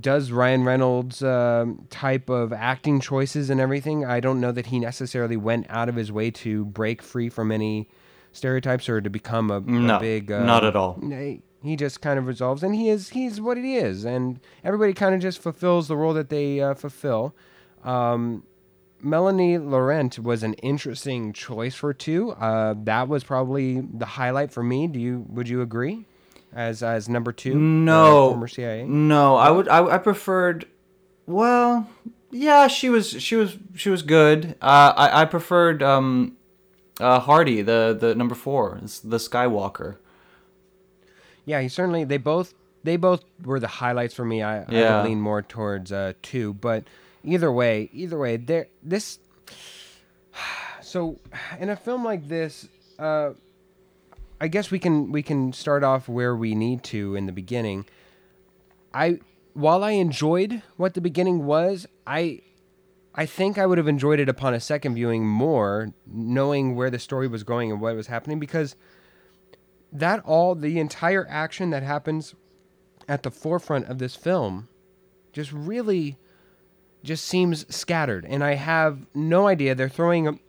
does 0.00 0.32
Ryan 0.32 0.64
Reynolds 0.64 1.22
um, 1.22 1.86
type 1.90 2.28
of 2.28 2.52
acting 2.52 3.00
choices 3.00 3.48
and 3.50 3.60
everything. 3.60 4.04
I 4.04 4.18
don't 4.18 4.40
know 4.40 4.50
that 4.50 4.66
he 4.66 4.80
necessarily 4.80 5.36
went 5.36 5.66
out 5.68 5.88
of 5.88 5.94
his 5.94 6.10
way 6.10 6.32
to 6.32 6.64
break 6.64 7.02
free 7.02 7.28
from 7.28 7.52
any 7.52 7.88
stereotypes 8.36 8.88
or 8.88 9.00
to 9.00 9.10
become 9.10 9.50
a, 9.50 9.56
a 9.58 9.60
No, 9.60 9.98
big. 9.98 10.30
Uh, 10.30 10.44
not 10.44 10.64
at 10.64 10.76
all. 10.76 11.00
He 11.62 11.74
just 11.74 12.00
kind 12.00 12.18
of 12.18 12.26
resolves, 12.26 12.62
and 12.62 12.74
he 12.76 12.88
is 12.90 13.08
he's 13.08 13.40
what 13.40 13.56
he 13.56 13.76
is, 13.76 14.04
and 14.04 14.38
everybody 14.62 14.92
kind 14.92 15.14
of 15.14 15.20
just 15.20 15.40
fulfills 15.40 15.88
the 15.88 15.96
role 15.96 16.14
that 16.14 16.28
they 16.28 16.60
uh, 16.60 16.74
fulfill. 16.74 17.34
Um, 17.82 18.44
Melanie 19.02 19.58
Laurent 19.58 20.18
was 20.18 20.42
an 20.42 20.54
interesting 20.54 21.32
choice 21.32 21.74
for 21.74 21.92
two. 21.92 22.32
Uh, 22.32 22.74
that 22.84 23.08
was 23.08 23.24
probably 23.24 23.80
the 23.80 24.06
highlight 24.06 24.52
for 24.52 24.62
me. 24.62 24.86
Do 24.86 25.00
you 25.00 25.24
would 25.28 25.48
you 25.48 25.60
agree? 25.60 26.04
As 26.52 26.82
as 26.82 27.08
number 27.08 27.32
two, 27.32 27.54
No, 27.56 28.30
former 28.30 28.48
CIA. 28.48 28.84
no. 28.84 29.36
I 29.36 29.50
would. 29.50 29.68
I, 29.68 29.84
I 29.96 29.98
preferred. 29.98 30.66
Well, 31.26 31.88
Yeah, 32.30 32.68
she 32.68 32.88
was 32.88 33.10
she 33.22 33.34
was 33.36 33.58
she 33.74 33.90
was 33.90 34.02
good. 34.02 34.56
Uh, 34.62 34.92
I 34.96 35.22
I 35.22 35.24
preferred 35.24 35.82
um, 35.82 36.36
uh, 37.00 37.20
Hardy, 37.20 37.62
the 37.62 37.96
the 37.98 38.14
number 38.14 38.34
four, 38.34 38.78
the 38.80 39.18
Skywalker. 39.18 39.96
Yeah, 41.44 41.60
he 41.60 41.68
certainly. 41.68 42.04
They 42.04 42.18
both 42.18 42.54
they 42.82 42.96
both 42.96 43.24
were 43.44 43.60
the 43.60 43.68
highlights 43.68 44.14
for 44.14 44.24
me. 44.24 44.42
I, 44.42 44.64
Yeah. 44.68 44.94
I 44.94 45.02
would 45.02 45.08
lean 45.08 45.20
more 45.20 45.42
towards 45.42 45.92
uh, 45.92 46.14
two, 46.22 46.54
but 46.54 46.84
either 47.24 47.52
way, 47.52 47.90
either 47.92 48.18
way, 48.18 48.36
there 48.36 48.68
this. 48.82 49.18
So, 50.82 51.18
in 51.58 51.68
a 51.68 51.74
film 51.74 52.04
like 52.04 52.28
this, 52.28 52.68
uh, 53.00 53.30
I 54.40 54.46
guess 54.46 54.70
we 54.70 54.78
can 54.78 55.10
we 55.10 55.20
can 55.20 55.52
start 55.52 55.82
off 55.82 56.08
where 56.08 56.36
we 56.36 56.54
need 56.54 56.84
to 56.84 57.16
in 57.16 57.26
the 57.26 57.32
beginning. 57.32 57.86
I 58.94 59.18
while 59.54 59.82
I 59.82 59.92
enjoyed 59.92 60.62
what 60.76 60.94
the 60.94 61.00
beginning 61.00 61.44
was, 61.44 61.88
I 62.06 62.42
I 63.16 63.24
think 63.24 63.56
I 63.56 63.64
would 63.64 63.78
have 63.78 63.88
enjoyed 63.88 64.20
it 64.20 64.28
upon 64.28 64.52
a 64.52 64.60
second 64.60 64.94
viewing 64.94 65.26
more, 65.26 65.92
knowing 66.06 66.76
where 66.76 66.90
the 66.90 66.98
story 66.98 67.26
was 67.26 67.44
going 67.44 67.72
and 67.72 67.80
what 67.80 67.96
was 67.96 68.08
happening 68.08 68.38
because 68.38 68.76
that 69.90 70.22
all 70.24 70.54
the 70.54 70.78
entire 70.78 71.26
action 71.28 71.70
that 71.70 71.82
happens 71.82 72.34
at 73.08 73.22
the 73.22 73.30
forefront 73.30 73.86
of 73.86 73.98
this 73.98 74.16
film 74.16 74.68
just 75.32 75.50
really 75.52 76.18
just 77.02 77.24
seems 77.24 77.72
scattered. 77.74 78.26
And 78.28 78.42
I 78.42 78.54
have 78.54 79.06
no 79.14 79.46
idea. 79.46 79.74
They're 79.74 79.88
throwing 79.88 80.40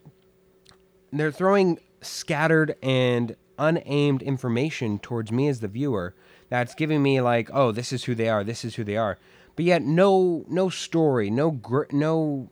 they're 1.14 1.32
throwing 1.32 1.80
scattered 2.02 2.76
and 2.84 3.36
unaimed 3.58 4.22
information 4.22 5.00
towards 5.00 5.32
me 5.32 5.48
as 5.48 5.62
the 5.62 5.68
viewer 5.68 6.14
that's 6.50 6.76
giving 6.76 7.02
me 7.02 7.20
like 7.22 7.50
oh 7.52 7.72
this 7.72 7.92
is 7.92 8.04
who 8.04 8.14
they 8.14 8.30
are 8.30 8.44
this 8.44 8.66
is 8.66 8.76
who 8.76 8.84
they 8.84 8.98
are. 8.98 9.18
But 9.56 9.66
yet 9.66 9.84
no 9.84 10.46
no 10.50 10.70
story 10.70 11.30
no 11.30 11.52
gr- 11.52 11.92
no 11.92 12.50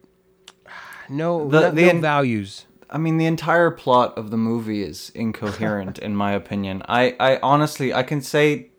no 1.09 1.47
The- 1.49 1.61
no, 1.61 1.71
the 1.71 1.93
no 1.93 1.99
values 1.99 2.65
I 2.89 2.97
mean, 2.97 3.17
the 3.17 3.25
entire 3.25 3.71
plot 3.71 4.17
of 4.17 4.31
the 4.31 4.37
movie 4.37 4.83
is 4.83 5.11
incoherent, 5.15 5.97
in 5.99 6.15
my 6.15 6.31
opinion. 6.31 6.83
I, 6.87 7.15
I 7.19 7.39
honestly, 7.41 7.93
I 7.93 8.03
can 8.03 8.21
say, 8.21 8.69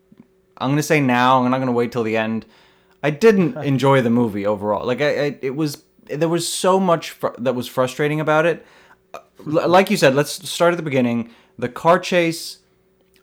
I'm 0.57 0.71
gonna 0.71 0.81
say 0.81 0.99
now. 1.01 1.43
I'm 1.43 1.51
not 1.51 1.59
gonna 1.59 1.71
wait 1.71 1.91
till 1.91 2.03
the 2.03 2.17
end. 2.17 2.45
I 3.03 3.09
didn't 3.09 3.57
enjoy 3.63 4.01
the 4.01 4.09
movie 4.09 4.45
overall. 4.45 4.85
Like, 4.87 5.01
I, 5.01 5.09
I 5.25 5.37
it 5.41 5.55
was 5.55 5.83
there 6.05 6.29
was 6.29 6.51
so 6.51 6.79
much 6.79 7.11
fr- 7.11 7.35
that 7.37 7.53
was 7.53 7.67
frustrating 7.67 8.19
about 8.19 8.45
it. 8.45 8.65
Uh, 9.13 9.19
like 9.67 9.91
you 9.91 9.97
said, 9.97 10.15
let's 10.15 10.49
start 10.49 10.73
at 10.73 10.77
the 10.77 10.83
beginning. 10.83 11.29
The 11.59 11.69
car 11.69 11.99
chase, 11.99 12.59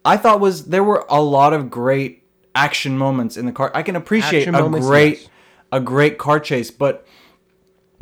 I 0.05 0.17
thought 0.17 0.39
was 0.39 0.67
there 0.67 0.85
were 0.85 1.07
a 1.09 1.21
lot 1.23 1.53
of 1.55 1.71
great 1.71 2.25
action 2.55 2.97
moments 2.99 3.37
in 3.37 3.47
the 3.47 3.53
car. 3.53 3.73
I 3.75 3.83
can 3.83 3.97
appreciate 3.97 4.41
Action 4.41 4.55
a 4.55 4.61
moments, 4.61 4.87
great 4.87 5.21
yes. 5.23 5.29
a 5.73 5.81
great 5.81 6.19
car 6.19 6.39
chase, 6.39 6.71
but 6.71 7.07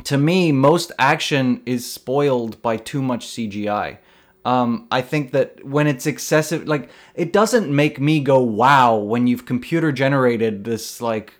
to 0.05 0.17
me, 0.17 0.51
most 0.51 0.91
action 0.99 1.61
is 1.65 1.91
spoiled 1.91 2.61
by 2.61 2.77
too 2.77 3.01
much 3.01 3.27
CGI. 3.27 3.97
Um, 4.45 4.87
I 4.91 5.01
think 5.01 5.31
that 5.31 5.63
when 5.63 5.87
it's 5.87 6.05
excessive, 6.05 6.67
like 6.67 6.89
it 7.15 7.31
doesn't 7.31 7.73
make 7.73 7.99
me 7.99 8.19
go 8.19 8.41
wow 8.41 8.95
when 8.95 9.27
you've 9.27 9.45
computer 9.45 9.91
generated 9.91 10.65
this. 10.65 11.01
Like, 11.01 11.33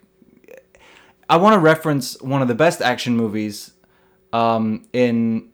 I 1.28 1.36
want 1.36 1.54
to 1.54 1.58
reference 1.58 2.20
one 2.22 2.40
of 2.40 2.48
the 2.48 2.54
best 2.54 2.80
action 2.80 3.16
movies 3.16 3.72
um, 4.32 4.86
in, 4.92 5.50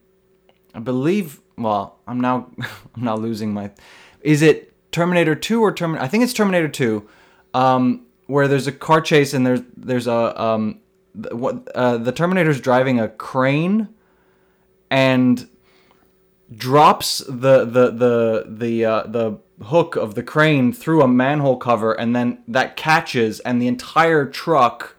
I 0.74 0.78
believe. 0.78 1.40
Well, 1.58 1.98
I'm 2.06 2.20
now 2.20 2.50
I'm 2.96 3.04
now 3.04 3.16
losing 3.16 3.52
my. 3.52 3.72
Is 4.20 4.42
it 4.42 4.72
Terminator 4.92 5.34
Two 5.34 5.60
or 5.60 5.72
Terminator? 5.72 6.04
I 6.04 6.08
think 6.08 6.22
it's 6.22 6.32
Terminator 6.32 6.68
Two, 6.68 7.08
um, 7.52 8.06
where 8.26 8.46
there's 8.46 8.68
a 8.68 8.72
car 8.72 9.00
chase 9.00 9.34
and 9.34 9.44
there's 9.44 9.62
there's 9.76 10.06
a 10.06 10.40
um, 10.40 10.80
what 11.14 11.68
uh, 11.74 11.96
the 11.98 12.12
Terminator's 12.12 12.60
driving 12.60 13.00
a 13.00 13.08
crane, 13.08 13.88
and 14.90 15.48
drops 16.54 17.18
the 17.28 17.64
the 17.64 17.90
the 17.90 18.44
the 18.48 18.84
uh, 18.84 19.02
the 19.06 19.38
hook 19.66 19.94
of 19.96 20.14
the 20.14 20.22
crane 20.22 20.72
through 20.72 21.02
a 21.02 21.08
manhole 21.08 21.56
cover, 21.56 21.92
and 21.92 22.14
then 22.16 22.42
that 22.48 22.76
catches, 22.76 23.40
and 23.40 23.60
the 23.60 23.66
entire 23.68 24.26
truck 24.26 24.96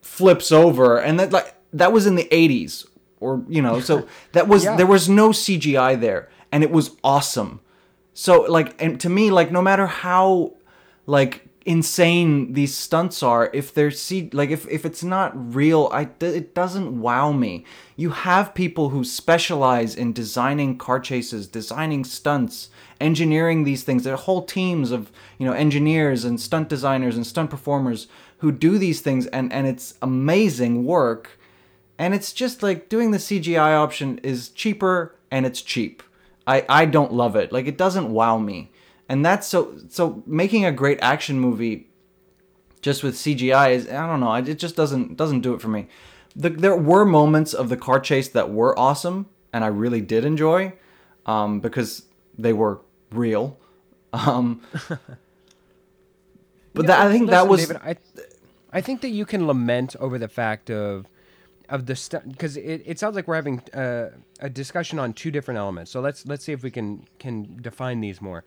flips 0.00 0.52
over, 0.52 0.98
and 0.98 1.18
that 1.18 1.32
like 1.32 1.54
that 1.72 1.92
was 1.92 2.06
in 2.06 2.14
the 2.16 2.28
'80s, 2.30 2.86
or 3.20 3.44
you 3.48 3.62
know, 3.62 3.80
so 3.80 4.06
that 4.32 4.48
was 4.48 4.64
Yeah. 4.64 4.76
there 4.76 4.86
was 4.86 5.08
no 5.08 5.30
CGI 5.30 5.98
there, 6.00 6.28
and 6.50 6.62
it 6.62 6.70
was 6.70 6.96
awesome. 7.02 7.60
So 8.14 8.42
like, 8.42 8.80
and 8.82 9.00
to 9.00 9.08
me, 9.08 9.30
like, 9.30 9.50
no 9.50 9.62
matter 9.62 9.86
how 9.86 10.54
like 11.06 11.48
insane 11.64 12.54
these 12.54 12.74
stunts 12.74 13.22
are, 13.22 13.50
if 13.52 13.72
they're 13.72 13.90
see 13.90 14.30
like 14.32 14.50
if 14.50 14.68
if 14.68 14.84
it's 14.84 15.04
not 15.04 15.54
real, 15.54 15.88
I 15.92 16.08
it 16.20 16.54
doesn't 16.54 17.00
wow 17.00 17.32
me. 17.32 17.64
You 17.96 18.10
have 18.10 18.54
people 18.54 18.90
who 18.90 19.04
specialize 19.04 19.94
in 19.94 20.12
designing 20.12 20.78
car 20.78 21.00
chases, 21.00 21.46
designing 21.46 22.04
stunts, 22.04 22.70
engineering 23.00 23.64
these 23.64 23.84
things. 23.84 24.04
There 24.04 24.14
are 24.14 24.18
whole 24.18 24.44
teams 24.44 24.90
of 24.90 25.12
you 25.38 25.46
know 25.46 25.52
engineers 25.52 26.24
and 26.24 26.40
stunt 26.40 26.68
designers 26.68 27.16
and 27.16 27.26
stunt 27.26 27.50
performers 27.50 28.08
who 28.38 28.50
do 28.50 28.78
these 28.78 29.00
things, 29.00 29.26
and 29.26 29.52
and 29.52 29.66
it's 29.66 29.94
amazing 30.02 30.84
work. 30.84 31.38
And 31.98 32.14
it's 32.14 32.32
just 32.32 32.62
like 32.62 32.88
doing 32.88 33.12
the 33.12 33.18
CGI 33.18 33.76
option 33.76 34.18
is 34.24 34.48
cheaper 34.48 35.14
and 35.30 35.46
it's 35.46 35.62
cheap. 35.62 36.02
I, 36.46 36.64
I 36.68 36.84
don't 36.86 37.12
love 37.12 37.36
it. 37.36 37.52
Like 37.52 37.66
it 37.66 37.78
doesn't 37.78 38.10
wow 38.10 38.38
me. 38.38 38.71
And 39.12 39.22
that's 39.22 39.46
so 39.46 39.76
so 39.90 40.22
making 40.26 40.64
a 40.64 40.72
great 40.72 40.98
action 41.02 41.38
movie 41.38 41.90
just 42.80 43.02
with 43.02 43.14
CGI 43.14 43.72
is 43.72 43.86
I 43.86 44.06
don't 44.06 44.20
know, 44.20 44.32
it 44.36 44.58
just 44.58 44.74
doesn't 44.74 45.18
doesn't 45.18 45.42
do 45.42 45.52
it 45.52 45.60
for 45.60 45.68
me. 45.68 45.86
The, 46.34 46.48
there 46.48 46.74
were 46.74 47.04
moments 47.04 47.52
of 47.52 47.68
the 47.68 47.76
car 47.76 48.00
chase 48.00 48.28
that 48.28 48.48
were 48.50 48.76
awesome 48.78 49.26
and 49.52 49.64
I 49.64 49.66
really 49.66 50.00
did 50.00 50.24
enjoy 50.24 50.72
um, 51.26 51.60
because 51.60 52.06
they 52.38 52.54
were 52.54 52.80
real. 53.10 53.58
Um, 54.14 54.62
but 56.72 56.86
that, 56.86 57.06
I 57.06 57.12
think 57.12 57.28
that 57.28 57.46
was. 57.46 57.66
David, 57.66 57.82
I, 57.84 57.96
I 58.72 58.80
think 58.80 59.02
that 59.02 59.10
you 59.10 59.26
can 59.26 59.46
lament 59.46 59.94
over 60.00 60.18
the 60.18 60.28
fact 60.28 60.70
of 60.70 61.06
of 61.68 61.84
the 61.84 61.96
stuff 61.96 62.22
because 62.26 62.56
it, 62.56 62.82
it 62.86 62.98
sounds 62.98 63.14
like 63.14 63.28
we're 63.28 63.34
having 63.34 63.60
uh, 63.74 64.08
a 64.40 64.48
discussion 64.48 64.98
on 64.98 65.12
two 65.12 65.30
different 65.30 65.58
elements. 65.58 65.90
So 65.90 66.00
let's 66.00 66.24
let's 66.24 66.44
see 66.44 66.52
if 66.52 66.62
we 66.62 66.70
can 66.70 67.06
can 67.18 67.58
define 67.60 68.00
these 68.00 68.22
more. 68.22 68.42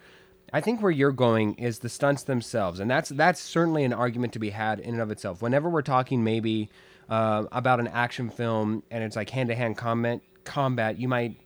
I 0.55 0.61
think 0.61 0.81
where 0.81 0.89
you're 0.89 1.11
going 1.11 1.55
is 1.55 1.79
the 1.79 1.89
stunts 1.89 2.23
themselves, 2.23 2.79
and 2.79 2.89
that's 2.89 3.09
that's 3.09 3.41
certainly 3.41 3.83
an 3.83 3.91
argument 3.91 4.31
to 4.33 4.39
be 4.39 4.51
had 4.51 4.79
in 4.79 4.93
and 4.93 5.01
of 5.01 5.11
itself. 5.11 5.41
Whenever 5.41 5.69
we're 5.69 5.81
talking 5.81 6.23
maybe 6.23 6.69
uh, 7.09 7.43
about 7.51 7.81
an 7.81 7.89
action 7.89 8.29
film 8.29 8.81
and 8.89 9.03
it's 9.03 9.17
like 9.17 9.29
hand 9.31 9.49
to 9.49 9.55
hand 9.55 9.75
combat 9.75 10.21
combat, 10.45 10.97
you 10.97 11.09
might 11.09 11.41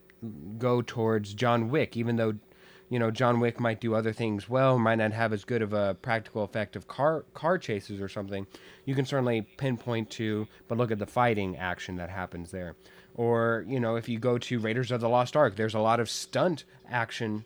go 0.59 0.83
towards 0.83 1.33
John 1.33 1.69
Wick, 1.69 1.97
even 1.97 2.17
though 2.17 2.35
you 2.89 2.99
know 2.99 3.09
John 3.09 3.39
Wick 3.39 3.59
might 3.59 3.81
do 3.81 3.95
other 3.95 4.13
things 4.13 4.47
well, 4.47 4.77
might 4.77 4.99
not 4.99 5.11
have 5.13 5.33
as 5.33 5.43
good 5.43 5.63
of 5.63 5.73
a 5.73 5.95
practical 6.03 6.43
effect 6.43 6.75
of 6.75 6.87
car 6.87 7.25
car 7.33 7.57
chases 7.57 7.99
or 7.99 8.09
something. 8.09 8.45
You 8.85 8.93
can 8.93 9.07
certainly 9.07 9.41
pinpoint 9.57 10.11
to, 10.11 10.47
but 10.67 10.77
look 10.77 10.91
at 10.91 10.99
the 10.99 11.07
fighting 11.07 11.57
action 11.57 11.95
that 11.95 12.11
happens 12.11 12.51
there. 12.51 12.75
Or 13.15 13.65
you 13.67 13.79
know, 13.79 13.95
if 13.95 14.07
you 14.07 14.19
go 14.19 14.37
to 14.37 14.59
Raiders 14.59 14.91
of 14.91 15.01
the 15.01 15.09
Lost 15.09 15.35
Ark, 15.35 15.55
there's 15.55 15.73
a 15.73 15.79
lot 15.79 15.99
of 15.99 16.11
stunt 16.11 16.63
action 16.87 17.45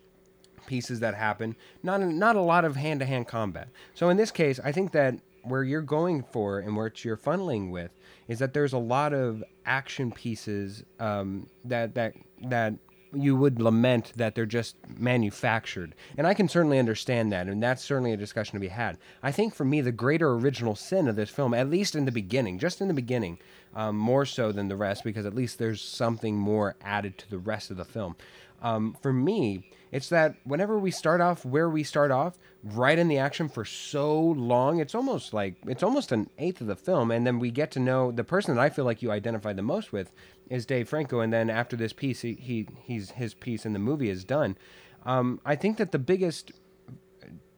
pieces 0.66 1.00
that 1.00 1.14
happen, 1.14 1.56
not 1.82 2.00
not 2.00 2.36
a 2.36 2.40
lot 2.40 2.64
of 2.64 2.76
hand 2.76 3.00
to 3.00 3.06
hand 3.06 3.26
combat. 3.26 3.68
So 3.94 4.08
in 4.08 4.16
this 4.16 4.30
case, 4.30 4.60
I 4.62 4.72
think 4.72 4.92
that 4.92 5.14
where 5.42 5.62
you're 5.62 5.82
going 5.82 6.22
for 6.22 6.58
and 6.58 6.76
where 6.76 6.90
you're 6.96 7.16
funneling 7.16 7.70
with 7.70 7.90
is 8.28 8.38
that 8.38 8.54
there's 8.54 8.72
a 8.72 8.78
lot 8.78 9.12
of 9.12 9.44
action 9.66 10.10
pieces 10.10 10.84
um, 10.98 11.48
that 11.64 11.94
that 11.94 12.14
that 12.42 12.74
you 13.14 13.36
would 13.36 13.60
lament 13.60 14.12
that 14.16 14.34
they're 14.34 14.46
just 14.46 14.76
manufactured. 14.98 15.94
And 16.16 16.26
I 16.26 16.34
can 16.34 16.48
certainly 16.48 16.78
understand 16.78 17.32
that, 17.32 17.46
and 17.46 17.62
that's 17.62 17.84
certainly 17.84 18.12
a 18.12 18.16
discussion 18.16 18.54
to 18.54 18.60
be 18.60 18.68
had. 18.68 18.98
I 19.22 19.32
think 19.32 19.54
for 19.54 19.64
me, 19.64 19.80
the 19.80 19.92
greater 19.92 20.32
original 20.32 20.74
sin 20.74 21.08
of 21.08 21.16
this 21.16 21.30
film, 21.30 21.54
at 21.54 21.70
least 21.70 21.94
in 21.94 22.04
the 22.04 22.12
beginning, 22.12 22.58
just 22.58 22.80
in 22.80 22.88
the 22.88 22.94
beginning, 22.94 23.38
um, 23.74 23.96
more 23.96 24.24
so 24.26 24.52
than 24.52 24.68
the 24.68 24.76
rest, 24.76 25.04
because 25.04 25.26
at 25.26 25.34
least 25.34 25.58
there's 25.58 25.82
something 25.82 26.36
more 26.36 26.76
added 26.82 27.18
to 27.18 27.30
the 27.30 27.38
rest 27.38 27.70
of 27.70 27.76
the 27.76 27.84
film. 27.84 28.16
Um, 28.64 28.96
for 29.02 29.12
me, 29.12 29.68
it's 29.92 30.08
that 30.08 30.36
whenever 30.44 30.78
we 30.78 30.90
start 30.90 31.20
off 31.20 31.44
where 31.44 31.68
we 31.68 31.84
start 31.84 32.10
off, 32.10 32.38
right 32.64 32.98
in 32.98 33.08
the 33.08 33.18
action 33.18 33.46
for 33.46 33.66
so 33.66 34.18
long, 34.18 34.80
it's 34.80 34.94
almost 34.94 35.34
like 35.34 35.56
it's 35.66 35.82
almost 35.82 36.12
an 36.12 36.30
eighth 36.38 36.62
of 36.62 36.66
the 36.66 36.74
film, 36.74 37.10
and 37.10 37.26
then 37.26 37.38
we 37.38 37.50
get 37.50 37.70
to 37.72 37.78
know 37.78 38.10
the 38.10 38.24
person 38.24 38.54
that 38.54 38.60
I 38.60 38.70
feel 38.70 38.86
like 38.86 39.02
you 39.02 39.10
identify 39.10 39.52
the 39.52 39.60
most 39.60 39.92
with 39.92 40.12
is 40.48 40.64
Dave 40.64 40.88
Franco, 40.88 41.20
and 41.20 41.30
then 41.30 41.50
after 41.50 41.76
this 41.76 41.92
piece, 41.92 42.22
he, 42.22 42.32
he 42.40 42.66
he's 42.84 43.10
his 43.10 43.34
piece 43.34 43.66
in 43.66 43.74
the 43.74 43.78
movie 43.78 44.08
is 44.08 44.24
done. 44.24 44.56
Um, 45.04 45.42
I 45.44 45.56
think 45.56 45.76
that 45.76 45.92
the 45.92 45.98
biggest 45.98 46.52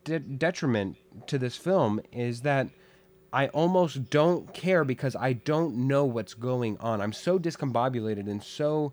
de- 0.02 0.18
detriment 0.18 0.96
to 1.28 1.38
this 1.38 1.54
film 1.54 2.00
is 2.10 2.40
that 2.40 2.68
I 3.32 3.46
almost 3.48 4.10
don't 4.10 4.52
care 4.52 4.82
because 4.82 5.14
I 5.14 5.34
don't 5.34 5.86
know 5.86 6.04
what's 6.04 6.34
going 6.34 6.78
on. 6.78 7.00
I'm 7.00 7.12
so 7.12 7.38
discombobulated 7.38 8.28
and 8.28 8.42
so 8.42 8.92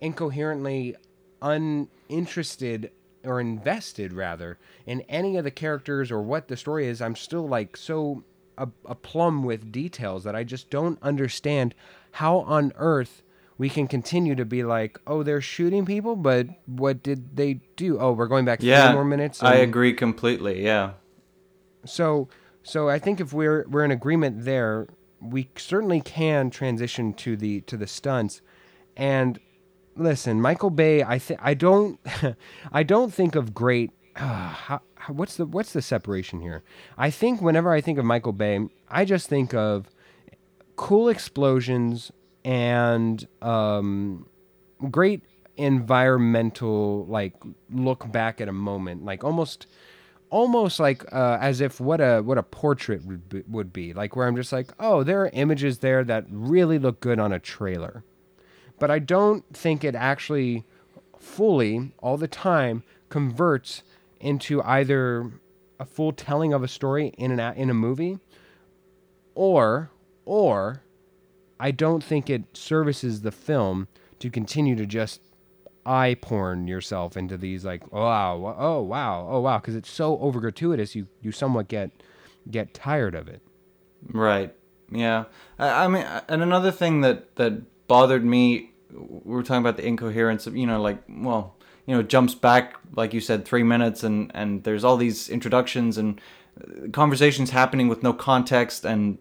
incoherently 0.00 0.96
uninterested 1.42 2.90
or 3.24 3.40
invested 3.40 4.12
rather 4.12 4.58
in 4.86 5.00
any 5.02 5.36
of 5.36 5.44
the 5.44 5.50
characters 5.50 6.10
or 6.10 6.22
what 6.22 6.48
the 6.48 6.56
story 6.56 6.86
is. 6.86 7.02
I'm 7.02 7.16
still 7.16 7.46
like 7.46 7.76
so 7.76 8.22
a, 8.56 8.68
a 8.84 8.94
plum 8.94 9.42
with 9.42 9.72
details 9.72 10.24
that 10.24 10.36
I 10.36 10.44
just 10.44 10.70
don't 10.70 10.98
understand 11.02 11.74
how 12.12 12.38
on 12.40 12.72
earth 12.76 13.22
we 13.58 13.68
can 13.70 13.88
continue 13.88 14.34
to 14.34 14.44
be 14.44 14.62
like, 14.62 14.98
oh, 15.06 15.22
they're 15.22 15.40
shooting 15.40 15.86
people, 15.86 16.14
but 16.14 16.46
what 16.66 17.02
did 17.02 17.36
they 17.36 17.54
do? 17.76 17.98
Oh, 17.98 18.12
we're 18.12 18.26
going 18.26 18.44
back 18.44 18.60
three 18.60 18.68
Yeah, 18.68 18.92
more 18.92 19.04
minutes. 19.04 19.42
I 19.42 19.54
agree 19.56 19.94
completely. 19.94 20.62
Yeah. 20.62 20.92
So, 21.84 22.28
so 22.62 22.88
I 22.88 22.98
think 22.98 23.20
if 23.20 23.32
we're 23.32 23.64
we're 23.68 23.84
in 23.84 23.90
agreement 23.90 24.44
there, 24.44 24.88
we 25.20 25.48
certainly 25.56 26.00
can 26.00 26.50
transition 26.50 27.14
to 27.14 27.36
the 27.36 27.62
to 27.62 27.76
the 27.76 27.86
stunts. 27.86 28.42
And 28.96 29.38
listen, 29.96 30.40
Michael 30.40 30.70
Bay, 30.70 31.02
I 31.02 31.18
think 31.18 31.40
I 31.42 31.54
don't, 31.54 31.98
I 32.72 32.82
don't 32.82 33.12
think 33.12 33.34
of 33.34 33.54
great. 33.54 33.90
how, 34.16 34.80
how, 34.94 35.12
what's 35.12 35.36
the 35.36 35.46
what's 35.46 35.72
the 35.72 35.82
separation 35.82 36.40
here? 36.40 36.62
I 36.96 37.10
think 37.10 37.40
whenever 37.40 37.72
I 37.72 37.80
think 37.80 37.98
of 37.98 38.04
Michael 38.04 38.32
Bay, 38.32 38.68
I 38.88 39.04
just 39.04 39.28
think 39.28 39.54
of 39.54 39.90
cool 40.76 41.08
explosions 41.08 42.12
and 42.44 43.26
um, 43.42 44.26
great 44.90 45.22
environmental 45.56 47.06
like 47.06 47.34
look 47.70 48.10
back 48.12 48.40
at 48.40 48.48
a 48.48 48.52
moment, 48.52 49.04
like 49.04 49.24
almost 49.24 49.66
almost 50.30 50.80
like 50.80 51.04
uh, 51.12 51.38
as 51.40 51.60
if 51.60 51.80
what 51.80 52.00
a 52.00 52.20
what 52.20 52.38
a 52.38 52.42
portrait 52.42 53.04
would 53.04 53.28
be, 53.28 53.42
would 53.48 53.72
be 53.72 53.92
like 53.92 54.16
where 54.16 54.26
I'm 54.26 54.36
just 54.36 54.52
like 54.52 54.72
oh 54.80 55.02
there 55.02 55.22
are 55.22 55.30
images 55.32 55.78
there 55.78 56.04
that 56.04 56.24
really 56.28 56.78
look 56.78 57.00
good 57.00 57.18
on 57.18 57.32
a 57.32 57.38
trailer 57.38 58.04
but 58.78 58.90
I 58.90 58.98
don't 58.98 59.44
think 59.54 59.84
it 59.84 59.94
actually 59.94 60.64
fully 61.18 61.92
all 61.98 62.16
the 62.16 62.28
time 62.28 62.82
converts 63.08 63.82
into 64.20 64.62
either 64.62 65.32
a 65.78 65.84
full 65.84 66.12
telling 66.12 66.52
of 66.52 66.62
a 66.62 66.68
story 66.68 67.08
in 67.18 67.30
an 67.30 67.40
a- 67.40 67.54
in 67.56 67.70
a 67.70 67.74
movie 67.74 68.18
or 69.34 69.90
or 70.24 70.82
I 71.58 71.70
don't 71.70 72.02
think 72.02 72.28
it 72.28 72.56
services 72.56 73.22
the 73.22 73.30
film 73.32 73.88
to 74.18 74.30
continue 74.30 74.76
to 74.76 74.86
just 74.86 75.20
eye 75.84 76.16
porn 76.20 76.66
yourself 76.66 77.16
into 77.16 77.36
these 77.36 77.64
like 77.64 77.82
oh 77.92 78.00
wow 78.02 78.56
oh 78.58 78.82
wow 78.82 79.28
oh 79.30 79.40
wow 79.40 79.58
because 79.58 79.76
it's 79.76 79.90
so 79.90 80.18
over 80.18 80.40
gratuitous 80.40 80.94
you 80.94 81.06
you 81.20 81.30
somewhat 81.30 81.68
get 81.68 81.90
get 82.50 82.74
tired 82.74 83.14
of 83.14 83.28
it 83.28 83.40
Right. 84.12 84.54
Yeah. 84.92 85.24
I, 85.58 85.84
I 85.84 85.88
mean, 85.88 86.04
and 86.28 86.40
another 86.42 86.70
thing 86.70 87.00
that 87.00 87.34
that 87.36 87.62
bothered 87.86 88.24
me, 88.24 88.70
we 88.92 89.34
were 89.34 89.42
talking 89.42 89.60
about 89.60 89.76
the 89.76 89.86
incoherence 89.86 90.46
of, 90.46 90.56
you 90.56 90.66
know, 90.66 90.80
like, 90.80 91.02
well, 91.08 91.56
you 91.86 91.94
know, 91.94 92.02
jumps 92.02 92.34
back, 92.34 92.74
like 92.94 93.14
you 93.14 93.20
said, 93.20 93.44
three 93.44 93.62
minutes, 93.62 94.02
and 94.02 94.30
and 94.34 94.64
there's 94.64 94.84
all 94.84 94.96
these 94.96 95.28
introductions 95.28 95.98
and 95.98 96.20
uh, 96.60 96.88
conversations 96.92 97.50
happening 97.50 97.88
with 97.88 98.02
no 98.02 98.12
context 98.12 98.84
and 98.84 99.18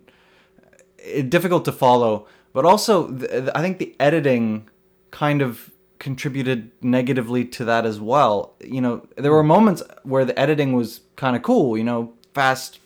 it, 0.97 1.29
difficult 1.29 1.65
to 1.65 1.71
follow. 1.71 2.27
But 2.53 2.65
also, 2.65 3.11
th- 3.11 3.49
I 3.53 3.61
think 3.61 3.77
the 3.77 3.95
editing 3.99 4.69
kind 5.11 5.41
of 5.41 5.71
contributed 5.99 6.71
negatively 6.81 7.45
to 7.45 7.65
that 7.65 7.85
as 7.85 7.99
well. 7.99 8.55
You 8.61 8.81
know, 8.81 9.07
there 9.15 9.31
were 9.31 9.43
moments 9.43 9.83
where 10.03 10.25
the 10.25 10.37
editing 10.39 10.73
was 10.73 11.01
kind 11.15 11.35
of 11.35 11.43
cool. 11.43 11.77
You 11.77 11.83
know, 11.83 12.13
fast 12.33 12.79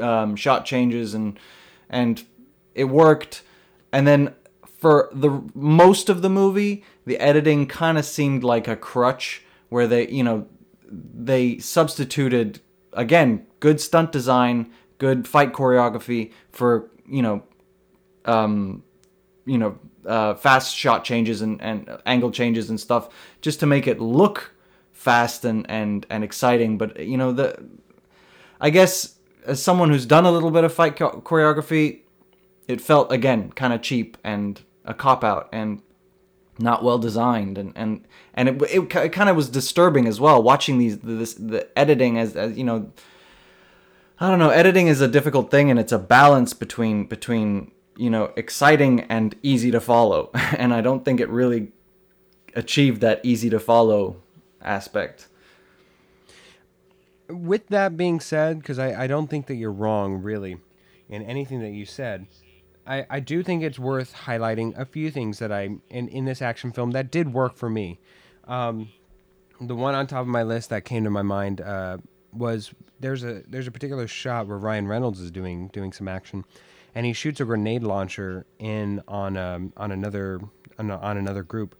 um, 0.00 0.36
shot 0.36 0.64
changes 0.64 1.14
and 1.14 1.38
and 1.90 2.24
it 2.74 2.84
worked. 2.84 3.42
And 3.92 4.06
then 4.06 4.34
for 4.82 5.08
the 5.12 5.40
most 5.54 6.08
of 6.08 6.22
the 6.22 6.28
movie, 6.28 6.82
the 7.06 7.16
editing 7.18 7.68
kind 7.68 7.96
of 7.96 8.04
seemed 8.04 8.42
like 8.42 8.66
a 8.66 8.74
crutch 8.74 9.44
where 9.68 9.86
they, 9.86 10.08
you 10.08 10.24
know, 10.24 10.48
they 10.90 11.58
substituted 11.58 12.58
again 12.92 13.46
good 13.60 13.80
stunt 13.80 14.10
design, 14.10 14.72
good 14.98 15.28
fight 15.28 15.52
choreography 15.52 16.32
for 16.50 16.90
you 17.08 17.22
know, 17.22 17.44
um, 18.24 18.82
you 19.46 19.56
know, 19.56 19.78
uh, 20.04 20.34
fast 20.34 20.74
shot 20.74 21.04
changes 21.04 21.42
and, 21.42 21.62
and 21.62 21.88
angle 22.04 22.32
changes 22.32 22.68
and 22.68 22.80
stuff 22.80 23.08
just 23.40 23.60
to 23.60 23.66
make 23.66 23.86
it 23.86 24.00
look 24.00 24.52
fast 24.90 25.44
and, 25.44 25.64
and, 25.70 26.06
and 26.10 26.24
exciting. 26.24 26.76
But 26.76 27.06
you 27.06 27.16
know 27.16 27.30
the, 27.30 27.56
I 28.60 28.70
guess 28.70 29.14
as 29.46 29.62
someone 29.62 29.90
who's 29.90 30.06
done 30.06 30.26
a 30.26 30.32
little 30.32 30.50
bit 30.50 30.64
of 30.64 30.74
fight 30.74 30.96
choreography, 30.96 32.00
it 32.66 32.80
felt 32.80 33.12
again 33.12 33.52
kind 33.52 33.72
of 33.72 33.80
cheap 33.80 34.18
and 34.24 34.60
a 34.84 34.94
cop 34.94 35.22
out 35.24 35.48
and 35.52 35.82
not 36.58 36.82
well 36.84 36.98
designed. 36.98 37.58
And 37.58 37.72
and 37.76 38.06
and 38.34 38.48
it 38.48 38.62
it, 38.62 38.90
ki- 38.90 39.08
kind 39.08 39.28
of 39.28 39.36
was 39.36 39.48
disturbing 39.48 40.06
as 40.06 40.20
well 40.20 40.42
watching 40.42 40.78
these 40.78 40.98
this 40.98 41.34
the 41.34 41.68
editing 41.78 42.18
as, 42.18 42.36
as 42.36 42.56
you 42.56 42.64
know 42.64 42.90
I 44.20 44.30
don't 44.30 44.38
know 44.38 44.50
editing 44.50 44.86
is 44.86 45.00
a 45.00 45.08
difficult 45.08 45.50
thing 45.50 45.70
and 45.70 45.78
it's 45.78 45.92
a 45.92 45.98
balance 45.98 46.52
between 46.52 47.06
between 47.06 47.72
you 47.96 48.10
know 48.10 48.32
exciting 48.36 49.00
and 49.02 49.34
easy 49.42 49.70
to 49.70 49.80
follow. 49.80 50.30
And 50.58 50.72
I 50.74 50.80
don't 50.80 51.04
think 51.04 51.20
it 51.20 51.28
really 51.28 51.72
achieved 52.54 53.00
that 53.00 53.20
easy 53.22 53.50
to 53.50 53.58
follow 53.58 54.16
aspect. 54.60 55.28
With 57.28 57.68
that 57.68 57.96
being 57.96 58.20
said, 58.20 58.58
because 58.58 58.78
I, 58.78 59.04
I 59.04 59.06
don't 59.06 59.28
think 59.28 59.46
that 59.46 59.54
you're 59.54 59.72
wrong 59.72 60.22
really 60.22 60.58
in 61.08 61.22
anything 61.22 61.60
that 61.60 61.70
you 61.70 61.86
said, 61.86 62.26
I, 62.86 63.06
I 63.08 63.20
do 63.20 63.42
think 63.42 63.62
it's 63.62 63.78
worth 63.78 64.14
highlighting 64.14 64.76
a 64.78 64.84
few 64.84 65.10
things 65.10 65.38
that 65.38 65.52
I 65.52 65.70
in, 65.90 66.08
in 66.08 66.24
this 66.24 66.42
action 66.42 66.72
film 66.72 66.92
that 66.92 67.10
did 67.10 67.32
work 67.32 67.54
for 67.54 67.70
me. 67.70 68.00
Um, 68.44 68.88
the 69.60 69.76
one 69.76 69.94
on 69.94 70.06
top 70.06 70.22
of 70.22 70.26
my 70.26 70.42
list 70.42 70.70
that 70.70 70.84
came 70.84 71.04
to 71.04 71.10
my 71.10 71.22
mind 71.22 71.60
uh, 71.60 71.98
was 72.32 72.72
there's 73.00 73.22
a 73.24 73.42
there's 73.48 73.66
a 73.66 73.70
particular 73.70 74.06
shot 74.08 74.46
where 74.46 74.58
Ryan 74.58 74.88
Reynolds 74.88 75.20
is 75.20 75.30
doing 75.30 75.68
doing 75.68 75.92
some 75.92 76.08
action, 76.08 76.44
and 76.94 77.06
he 77.06 77.12
shoots 77.12 77.40
a 77.40 77.44
grenade 77.44 77.82
launcher 77.82 78.46
in 78.58 79.02
on 79.06 79.36
um, 79.36 79.72
on 79.76 79.92
another 79.92 80.40
on, 80.78 80.90
on 80.90 81.16
another 81.16 81.42
group, 81.42 81.76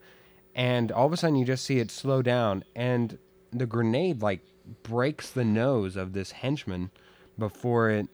and 0.54 0.92
all 0.92 1.06
of 1.06 1.12
a 1.12 1.16
sudden 1.16 1.36
you 1.36 1.44
just 1.44 1.64
see 1.64 1.78
it 1.78 1.90
slow 1.90 2.22
down, 2.22 2.64
and 2.76 3.18
the 3.50 3.66
grenade 3.66 4.22
like 4.22 4.40
breaks 4.82 5.30
the 5.30 5.44
nose 5.44 5.96
of 5.96 6.12
this 6.12 6.30
henchman 6.30 6.90
before 7.38 7.90
it 7.90 8.08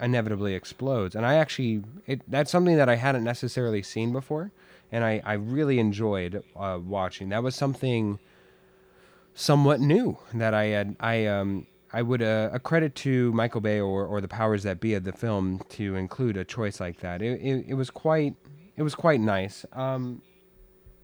inevitably 0.00 0.54
explodes. 0.54 1.14
And 1.14 1.26
I 1.26 1.34
actually, 1.34 1.82
it, 2.06 2.22
that's 2.28 2.50
something 2.50 2.76
that 2.76 2.88
I 2.88 2.96
hadn't 2.96 3.24
necessarily 3.24 3.82
seen 3.82 4.12
before, 4.12 4.52
and 4.90 5.04
I, 5.04 5.22
I 5.24 5.34
really 5.34 5.78
enjoyed 5.78 6.42
uh, 6.56 6.78
watching. 6.82 7.28
That 7.28 7.42
was 7.42 7.54
something 7.54 8.18
somewhat 9.34 9.80
new 9.80 10.18
that 10.34 10.54
I 10.54 10.64
had. 10.66 10.96
I 11.00 11.26
um 11.26 11.66
I 11.92 12.02
would 12.02 12.22
uh, 12.22 12.50
a 12.52 12.60
credit 12.60 12.94
to 12.96 13.32
Michael 13.32 13.60
Bay 13.60 13.80
or, 13.80 14.06
or 14.06 14.20
the 14.20 14.28
powers 14.28 14.62
that 14.62 14.80
be 14.80 14.94
of 14.94 15.04
the 15.04 15.12
film 15.12 15.60
to 15.70 15.96
include 15.96 16.36
a 16.36 16.44
choice 16.44 16.80
like 16.80 17.00
that. 17.00 17.20
It, 17.22 17.40
it, 17.40 17.64
it 17.68 17.74
was 17.74 17.90
quite 17.90 18.34
it 18.76 18.82
was 18.82 18.94
quite 18.94 19.20
nice. 19.20 19.64
Um, 19.72 20.22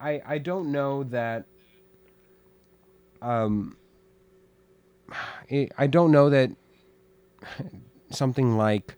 I 0.00 0.22
I 0.26 0.38
don't 0.38 0.72
know 0.72 1.04
that. 1.04 1.46
Um, 3.22 3.76
it, 5.48 5.72
I 5.78 5.87
don't 5.87 6.12
know 6.12 6.30
that 6.30 6.50
something 8.16 8.57
like 8.57 8.96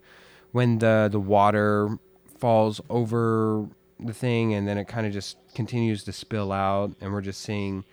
when 0.53 0.79
the 0.79 1.09
the 1.11 1.21
water 1.21 1.99
falls 2.39 2.81
over 2.89 3.67
the 4.01 4.13
thing 4.13 4.55
and 4.55 4.67
then 4.69 4.79
it 4.79 4.87
kind 4.87 5.07
of 5.07 5.13
just 5.13 5.37
continues 5.55 6.05
to 6.05 6.13
spill 6.13 6.53
out 6.53 6.93
and 7.01 7.13
we're 7.13 7.21
just 7.21 7.41
seeing 7.41 7.85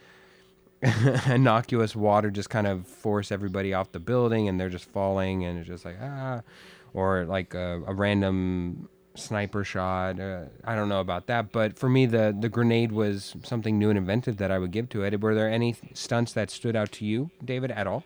innocuous 1.27 1.95
water 1.95 2.29
just 2.29 2.49
kind 2.49 2.67
of 2.67 2.85
force 2.85 3.31
everybody 3.31 3.73
off 3.73 3.91
the 3.91 3.99
building 3.99 4.47
and 4.47 4.59
they're 4.59 4.69
just 4.69 4.85
falling 4.85 5.43
and 5.43 5.57
it's 5.57 5.67
just 5.67 5.83
like 5.83 5.97
ah 6.01 6.41
or 6.93 7.25
like 7.25 7.53
a, 7.55 7.81
a 7.87 7.93
random 7.93 8.87
sniper 9.15 9.63
shot 9.63 10.19
uh, 10.19 10.43
i 10.63 10.75
don't 10.75 10.89
know 10.89 10.99
about 10.99 11.25
that 11.25 11.51
but 11.51 11.79
for 11.79 11.89
me 11.89 12.05
the 12.05 12.35
the 12.39 12.49
grenade 12.49 12.91
was 12.91 13.35
something 13.43 13.79
new 13.79 13.89
and 13.89 13.97
inventive 13.97 14.37
that 14.37 14.51
i 14.51 14.59
would 14.59 14.71
give 14.71 14.89
to 14.89 15.03
it. 15.03 15.19
Were 15.21 15.33
there 15.33 15.49
any 15.49 15.75
stunts 15.93 16.33
that 16.33 16.51
stood 16.51 16.75
out 16.75 16.91
to 16.93 17.05
you 17.05 17.31
david 17.43 17.71
at 17.71 17.87
all? 17.87 18.03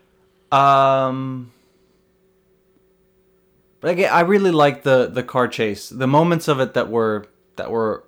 Um, 0.52 1.52
but 3.82 3.92
again, 3.92 4.12
I 4.12 4.22
really 4.22 4.52
like 4.52 4.84
the 4.84 5.08
the 5.08 5.24
car 5.24 5.48
chase. 5.48 5.90
The 5.90 6.08
moments 6.08 6.48
of 6.48 6.60
it 6.60 6.74
that 6.74 6.90
were 6.90 7.26
that 7.56 7.72
were 7.72 8.06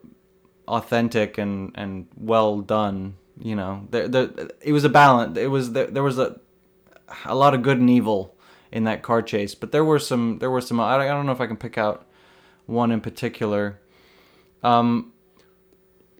authentic 0.67 1.38
and 1.38 1.71
and 1.75 2.07
well 2.15 2.60
done. 2.60 3.15
You 3.39 3.55
know, 3.55 3.88
there 3.89 4.07
there 4.07 4.29
it 4.62 4.73
was 4.73 4.84
a 4.84 4.89
balance. 4.89 5.38
It 5.38 5.47
was 5.47 5.71
there, 5.71 5.88
there 5.88 6.03
was 6.03 6.19
a 6.19 6.39
a 7.25 7.36
lot 7.36 7.53
of 7.53 7.62
good 7.62 7.79
and 7.79 7.89
evil 7.89 8.36
in 8.71 8.84
that 8.84 9.01
car 9.01 9.21
chase, 9.21 9.55
but 9.55 9.71
there 9.71 9.86
were 9.86 9.99
some 9.99 10.39
there 10.39 10.51
were 10.51 10.62
some. 10.62 10.79
I 10.79 11.05
don't, 11.05 11.25
know 11.25 11.31
if 11.31 11.41
I 11.41 11.47
can 11.47 11.57
pick 11.57 11.77
out 11.77 12.05
one 12.65 12.91
in 12.91 12.99
particular. 12.99 13.79
Um, 14.63 15.13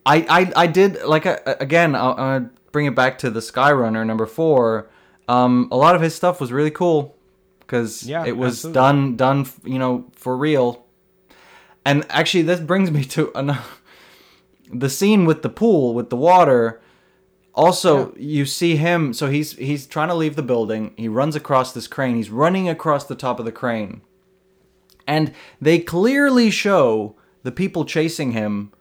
I 0.06 0.26
I 0.28 0.62
I 0.64 0.66
did 0.66 1.02
like 1.02 1.26
again. 1.26 1.94
I'll, 1.94 2.14
I'll 2.14 2.50
bring 2.72 2.86
it 2.86 2.94
back 2.94 3.18
to 3.18 3.30
the 3.30 3.40
Skyrunner 3.40 4.06
number 4.06 4.26
four. 4.26 4.90
Um, 5.28 5.68
a 5.70 5.76
lot 5.76 5.94
of 5.94 6.00
his 6.00 6.14
stuff 6.14 6.40
was 6.40 6.50
really 6.50 6.70
cool 6.70 7.16
because 7.72 8.02
Yeah, 8.02 8.26
it 8.26 8.36
was 8.36 8.66
absolutely. 8.66 8.74
done 8.74 9.16
done 9.16 9.46
you 9.64 9.78
know 9.78 10.04
for 10.14 10.36
real. 10.36 10.84
And 11.86 12.04
actually, 12.10 12.42
this 12.42 12.60
brings 12.60 12.90
me 12.90 13.02
to 13.04 13.32
another 13.34 13.60
the 14.72 14.90
scene 14.90 15.24
with 15.24 15.40
the 15.42 15.48
pool 15.48 15.94
with 15.94 16.10
the 16.10 16.16
water. 16.16 16.80
Also, 17.54 18.14
you 18.16 18.44
see 18.44 18.76
him. 18.76 19.12
So 19.14 19.28
he's 19.28 19.52
he's 19.52 19.86
trying 19.86 20.08
to 20.08 20.14
leave 20.14 20.36
the 20.36 20.42
building. 20.42 20.92
He 20.96 21.08
runs 21.08 21.34
across 21.34 21.72
this 21.72 21.86
crane. 21.86 22.16
He's 22.16 22.30
running 22.30 22.68
across 22.68 23.04
the 23.04 23.14
top 23.14 23.38
of 23.38 23.46
the 23.46 23.52
crane, 23.52 24.02
and 25.06 25.32
they 25.60 25.78
clearly 25.78 26.50
show 26.50 27.16
the 27.42 27.52
people 27.52 27.84
chasing 27.84 28.32
him 28.32 28.72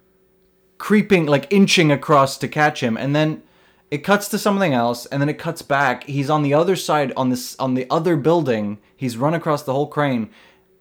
creeping 0.78 1.28
like 1.28 1.46
inching 1.52 1.92
across 1.92 2.40
to 2.40 2.48
catch 2.48 2.82
him 2.82 2.98
and 2.98 3.16
then 3.16 3.44
it 3.92 4.06
cuts 4.06 4.30
to 4.30 4.40
something 4.40 4.74
else 4.74 5.06
and 5.08 5.22
then 5.22 5.28
it 5.28 5.38
cuts 5.38 5.62
back. 5.62 6.06
He's 6.06 6.30
on 6.30 6.44
the 6.44 6.54
other 6.54 6.78
side 6.78 7.12
on 7.18 7.30
this 7.30 7.58
on 7.60 7.74
the 7.74 7.86
other 7.90 8.16
building. 8.16 8.80
He's 8.96 9.18
run 9.18 9.34
across 9.34 9.64
the 9.64 9.74
whole 9.74 9.88
crane 9.88 10.30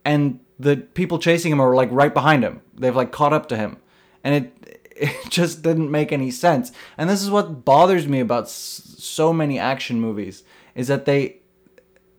and 0.05 0.39
the 0.59 0.77
people 0.77 1.19
chasing 1.19 1.51
him 1.51 1.61
are 1.61 1.75
like 1.75 1.89
right 1.91 2.15
behind 2.15 2.45
him. 2.45 2.61
They've 2.73 2.95
like 2.95 3.11
caught 3.11 3.33
up 3.33 3.49
to 3.49 3.57
him. 3.57 3.79
And 4.23 4.35
it 4.35 4.87
it 4.97 5.31
just 5.31 5.63
didn't 5.63 5.91
make 5.91 6.13
any 6.13 6.31
sense. 6.31 6.71
And 6.97 7.11
this 7.11 7.23
is 7.23 7.31
what 7.31 7.65
bothers 7.65 8.07
me 8.07 8.21
about 8.21 8.45
s- 8.45 8.95
so 8.99 9.33
many 9.33 9.59
action 9.59 10.01
movies 10.01 10.45
is 10.77 10.87
that 10.87 11.05
they 11.05 11.39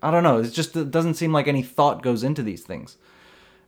i 0.04 0.12
don't 0.12 0.24
know 0.24 0.44
just 0.44 0.76
it 0.76 0.92
doesn't 0.92 1.14
seem 1.14 1.32
like 1.32 1.48
any 1.48 1.64
thought 1.64 2.04
goes 2.04 2.22
into 2.22 2.44
these 2.44 2.64
things. 2.64 2.98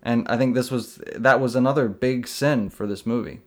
And 0.01 0.27
i 0.27 0.35
think 0.35 0.55
this 0.55 0.69
was 0.69 0.99
that 1.15 1.39
was 1.39 1.55
another 1.55 1.87
big 1.87 2.27
sin 2.27 2.69
for 2.69 2.85
this 2.85 3.05
movie 3.05 3.39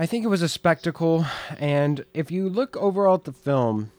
I 0.00 0.06
think 0.06 0.24
it 0.24 0.28
was 0.28 0.42
a 0.42 0.48
spectacle, 0.48 1.26
and 1.58 2.04
if 2.14 2.30
you 2.30 2.48
look 2.48 2.76
overall 2.76 3.16
at 3.16 3.24
the 3.24 3.32
film, 3.32 3.90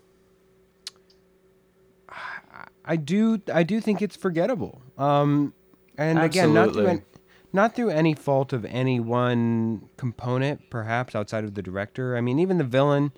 I 2.85 2.95
do 2.95 3.41
I 3.53 3.63
do 3.63 3.79
think 3.81 4.01
it's 4.01 4.15
forgettable. 4.15 4.81
Um, 4.97 5.53
and 5.97 6.17
again, 6.17 6.53
not 6.53 6.73
through 6.73 6.88
an, 6.88 7.03
not 7.51 7.75
through 7.75 7.89
any 7.89 8.13
fault 8.13 8.53
of 8.53 8.65
any 8.65 8.99
one 8.99 9.89
component, 9.97 10.69
perhaps 10.69 11.15
outside 11.15 11.43
of 11.43 11.53
the 11.53 11.62
director. 11.62 12.15
I 12.17 12.21
mean, 12.21 12.39
even 12.39 12.57
the 12.57 12.63
villain. 12.63 13.12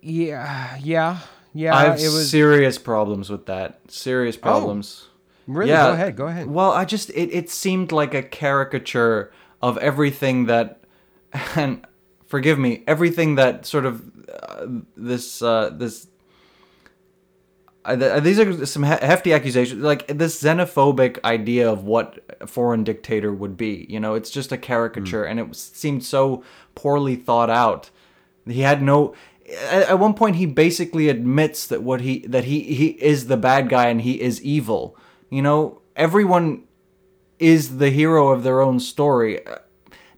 Yeah, 0.00 0.76
yeah, 0.80 1.20
yeah. 1.54 1.74
I 1.74 1.84
have 1.84 2.00
it 2.00 2.08
was 2.08 2.30
serious 2.30 2.78
problems 2.78 3.30
with 3.30 3.46
that. 3.46 3.80
Serious 3.88 4.36
problems. 4.36 5.08
really. 5.46 5.70
yeah. 5.70 5.86
Go 5.86 5.92
ahead. 5.92 6.16
Go 6.16 6.26
ahead. 6.26 6.46
Well, 6.48 6.72
I 6.72 6.84
just 6.84 7.10
it, 7.10 7.30
it 7.32 7.50
seemed 7.50 7.92
like 7.92 8.14
a 8.14 8.22
caricature 8.22 9.32
of 9.60 9.78
everything 9.78 10.46
that, 10.46 10.81
and 11.56 11.86
forgive 12.26 12.58
me, 12.58 12.82
everything 12.86 13.36
that 13.36 13.66
sort 13.66 13.86
of 13.86 14.02
uh, 14.28 14.66
this 14.96 15.42
uh, 15.42 15.70
this. 15.70 16.08
Uh, 17.84 18.20
these 18.20 18.38
are 18.38 18.64
some 18.64 18.84
hefty 18.84 19.32
accusations, 19.32 19.82
like 19.82 20.06
this 20.06 20.40
xenophobic 20.40 21.18
idea 21.24 21.68
of 21.68 21.82
what 21.82 22.20
a 22.40 22.46
foreign 22.46 22.84
dictator 22.84 23.32
would 23.32 23.56
be. 23.56 23.86
You 23.88 23.98
know, 23.98 24.14
it's 24.14 24.30
just 24.30 24.52
a 24.52 24.56
caricature, 24.56 25.24
and 25.24 25.40
it 25.40 25.48
was, 25.48 25.58
seemed 25.58 26.04
so 26.04 26.44
poorly 26.76 27.16
thought 27.16 27.50
out. 27.50 27.90
He 28.46 28.60
had 28.60 28.82
no. 28.82 29.14
At, 29.68 29.88
at 29.88 29.98
one 29.98 30.14
point, 30.14 30.36
he 30.36 30.46
basically 30.46 31.08
admits 31.08 31.66
that 31.66 31.82
what 31.82 32.02
he 32.02 32.20
that 32.20 32.44
he 32.44 32.60
he 32.74 32.86
is 33.02 33.26
the 33.26 33.36
bad 33.36 33.68
guy 33.68 33.88
and 33.88 34.00
he 34.00 34.20
is 34.20 34.40
evil. 34.42 34.96
You 35.28 35.42
know, 35.42 35.82
everyone 35.96 36.64
is 37.40 37.78
the 37.78 37.90
hero 37.90 38.28
of 38.28 38.44
their 38.44 38.60
own 38.60 38.78
story, 38.78 39.40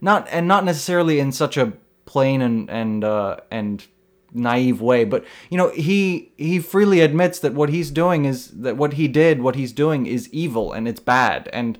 not 0.05 0.29
and 0.31 0.47
not 0.47 0.65
necessarily 0.65 1.19
in 1.19 1.33
such 1.33 1.57
a 1.57 1.73
plain 2.05 2.43
and 2.43 2.71
and 2.71 3.03
uh, 3.03 3.39
and 3.51 3.87
naive 4.33 4.81
way, 4.81 5.05
but 5.05 5.25
you 5.51 5.57
know 5.57 5.71
he 5.71 6.33
he 6.37 6.61
freely 6.61 7.01
admits 7.01 7.39
that 7.41 7.55
what 7.55 7.71
he's 7.71 7.91
doing 7.91 8.27
is 8.27 8.51
that 8.51 8.77
what 8.77 8.93
he 8.95 9.09
did, 9.09 9.41
what 9.41 9.57
he's 9.57 9.73
doing 9.73 10.07
is 10.07 10.29
evil 10.33 10.73
and 10.73 10.87
it's 10.87 11.01
bad, 11.01 11.49
and 11.53 11.79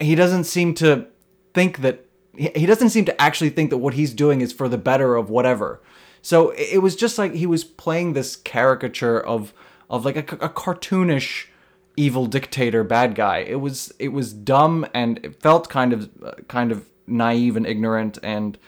he 0.00 0.14
doesn't 0.14 0.44
seem 0.44 0.74
to 0.74 1.06
think 1.52 1.78
that 1.78 2.06
he 2.34 2.64
doesn't 2.64 2.90
seem 2.90 3.04
to 3.04 3.20
actually 3.20 3.50
think 3.50 3.68
that 3.68 3.78
what 3.78 3.94
he's 3.94 4.14
doing 4.14 4.40
is 4.40 4.52
for 4.52 4.68
the 4.68 4.78
better 4.78 5.14
of 5.14 5.28
whatever. 5.28 5.82
So 6.22 6.50
it 6.50 6.68
it 6.72 6.78
was 6.78 6.96
just 6.96 7.18
like 7.18 7.34
he 7.34 7.46
was 7.46 7.62
playing 7.62 8.14
this 8.14 8.36
caricature 8.36 9.20
of 9.20 9.52
of 9.90 10.06
like 10.06 10.16
a, 10.16 10.36
a 10.36 10.48
cartoonish 10.48 11.48
evil 11.96 12.24
dictator 12.24 12.82
bad 12.82 13.14
guy. 13.14 13.38
It 13.38 13.60
was 13.60 13.92
it 13.98 14.08
was 14.08 14.32
dumb 14.32 14.86
and 14.94 15.20
it 15.22 15.42
felt 15.42 15.68
kind 15.68 15.92
of 15.92 16.10
uh, 16.24 16.32
kind 16.48 16.72
of 16.72 16.88
naive 17.06 17.56
and 17.56 17.66
ignorant 17.66 18.18
and 18.22 18.58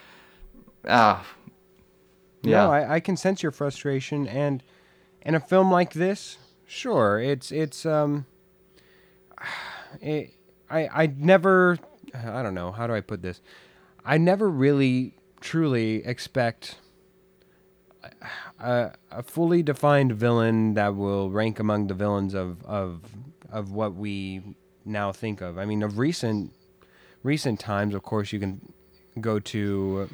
ah 0.88 1.26
yeah. 2.44 2.64
No, 2.64 2.72
I, 2.72 2.94
I 2.96 3.00
can 3.00 3.16
sense 3.16 3.42
your 3.42 3.52
frustration, 3.52 4.26
and 4.28 4.62
in 5.22 5.34
a 5.34 5.40
film 5.40 5.70
like 5.70 5.94
this, 5.94 6.36
sure, 6.66 7.18
it's 7.18 7.50
it's 7.50 7.86
um, 7.86 8.26
it, 10.00 10.34
I 10.70 10.88
I 10.92 11.06
never, 11.16 11.78
I 12.14 12.42
don't 12.42 12.54
know 12.54 12.70
how 12.72 12.86
do 12.86 12.94
I 12.94 13.00
put 13.00 13.22
this, 13.22 13.40
I 14.04 14.18
never 14.18 14.48
really 14.48 15.14
truly 15.40 16.04
expect 16.04 16.76
a, 18.60 18.92
a 19.10 19.22
fully 19.22 19.62
defined 19.62 20.12
villain 20.12 20.74
that 20.74 20.94
will 20.96 21.30
rank 21.30 21.58
among 21.58 21.86
the 21.86 21.94
villains 21.94 22.34
of 22.34 22.62
of 22.64 23.00
of 23.50 23.72
what 23.72 23.94
we 23.94 24.42
now 24.84 25.12
think 25.12 25.40
of. 25.40 25.56
I 25.56 25.64
mean, 25.64 25.82
of 25.82 25.98
recent 25.98 26.52
recent 27.24 27.58
times, 27.58 27.94
of 27.94 28.04
course, 28.04 28.32
you 28.32 28.38
can 28.38 28.60
go 29.20 29.40
to 29.40 30.08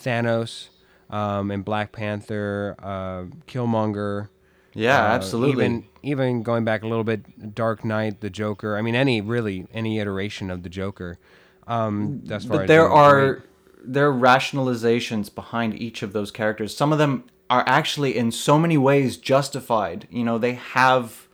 Thanos 0.00 0.68
um, 1.10 1.50
and 1.50 1.64
Black 1.64 1.90
Panther, 1.90 2.76
uh, 2.78 3.24
Killmonger. 3.48 4.28
yeah, 4.74 5.04
uh, 5.04 5.14
absolutely. 5.14 5.64
Even 5.64 5.84
even 6.02 6.42
going 6.42 6.64
back 6.64 6.82
a 6.82 6.86
little 6.86 7.04
bit, 7.04 7.54
Dark 7.54 7.84
Knight, 7.84 8.20
the 8.20 8.30
Joker. 8.30 8.76
I 8.78 8.82
mean, 8.82 8.94
any 8.94 9.20
really 9.20 9.66
any 9.74 9.98
iteration 9.98 10.50
of 10.50 10.62
the 10.62 10.68
Joker. 10.68 11.18
Um, 11.66 12.20
thus 12.24 12.44
far, 12.44 12.58
but 12.58 12.66
there 12.68 12.88
are 12.88 13.42
there 13.82 14.08
are 14.08 14.12
rationalizations 14.12 15.34
behind 15.34 15.74
each 15.80 16.02
of 16.02 16.12
those 16.12 16.30
characters. 16.30 16.76
Some 16.76 16.92
of 16.92 16.98
them 16.98 17.24
are 17.48 17.64
actually 17.66 18.16
in 18.16 18.30
so 18.30 18.58
many 18.58 18.78
ways 18.78 19.16
justified. 19.16 20.06
You 20.10 20.24
know, 20.24 20.38
they 20.38 20.54
have 20.54 21.28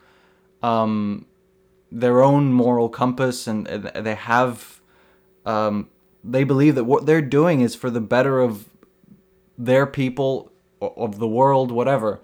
um, 0.63 1.27
their 1.93 2.23
own 2.23 2.53
moral 2.53 2.89
compass, 2.89 3.47
and 3.47 3.67
they 3.67 4.15
have 4.15 4.76
um, 5.47 5.89
they 6.23 6.45
believe 6.45 6.75
that 6.75 6.85
what 6.85 7.07
they're 7.07 7.23
doing 7.23 7.61
is 7.63 7.75
for 7.75 7.89
the 7.89 8.01
better 8.01 8.41
of 8.41 8.69
their 9.57 9.87
people, 9.87 10.53
of 10.83 11.19
the 11.19 11.29
world, 11.29 11.71
whatever, 11.71 12.21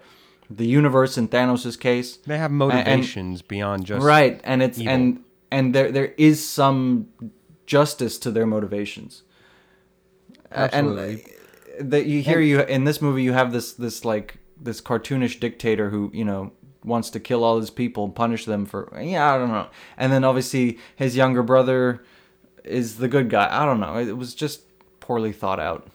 the 0.49 0.67
universe. 0.67 1.17
In 1.17 1.27
Thanos' 1.29 1.79
case, 1.79 2.17
They 2.17 2.37
have 2.37 2.51
and- 2.51 2.57
motivations 2.59 3.41
beyond 3.41 3.85
just 3.85 4.05
right 4.05 4.39
and 4.43 4.61
it's 4.61 4.77
evil. 4.77 4.93
and 4.93 5.23
and 5.51 5.73
there 5.73 5.91
there 5.91 6.13
is 6.17 6.47
some 6.47 7.07
justice 7.65 8.17
to 8.19 8.29
their 8.29 8.45
motivations 8.45 9.23
Absolutely. 10.51 11.25
and 11.79 11.91
that 11.91 12.05
you 12.05 12.21
hear 12.21 12.39
you 12.39 12.61
in 12.61 12.83
this 12.83 13.01
movie 13.01 13.23
you 13.23 13.33
have 13.33 13.51
this 13.51 13.73
this 13.73 14.05
like 14.05 14.37
this 14.61 14.81
cartoonish 14.81 15.39
dictator 15.39 15.89
who 15.89 16.11
you 16.13 16.25
know 16.25 16.51
wants 16.83 17.09
to 17.11 17.19
kill 17.19 17.43
all 17.43 17.59
his 17.59 17.69
people 17.69 18.03
and 18.05 18.15
punish 18.15 18.45
them 18.45 18.65
for 18.65 18.91
yeah 19.01 19.33
i 19.33 19.37
don't 19.37 19.49
know 19.49 19.67
and 19.97 20.11
then 20.11 20.23
obviously 20.23 20.77
his 20.95 21.15
younger 21.15 21.41
brother 21.41 22.03
is 22.63 22.97
the 22.97 23.07
good 23.07 23.29
guy. 23.29 23.47
I 23.51 23.65
don't 23.65 23.79
know. 23.79 23.97
It 23.97 24.17
was 24.17 24.33
just 24.35 24.63
poorly 24.99 25.31
thought 25.31 25.59
out. 25.59 25.87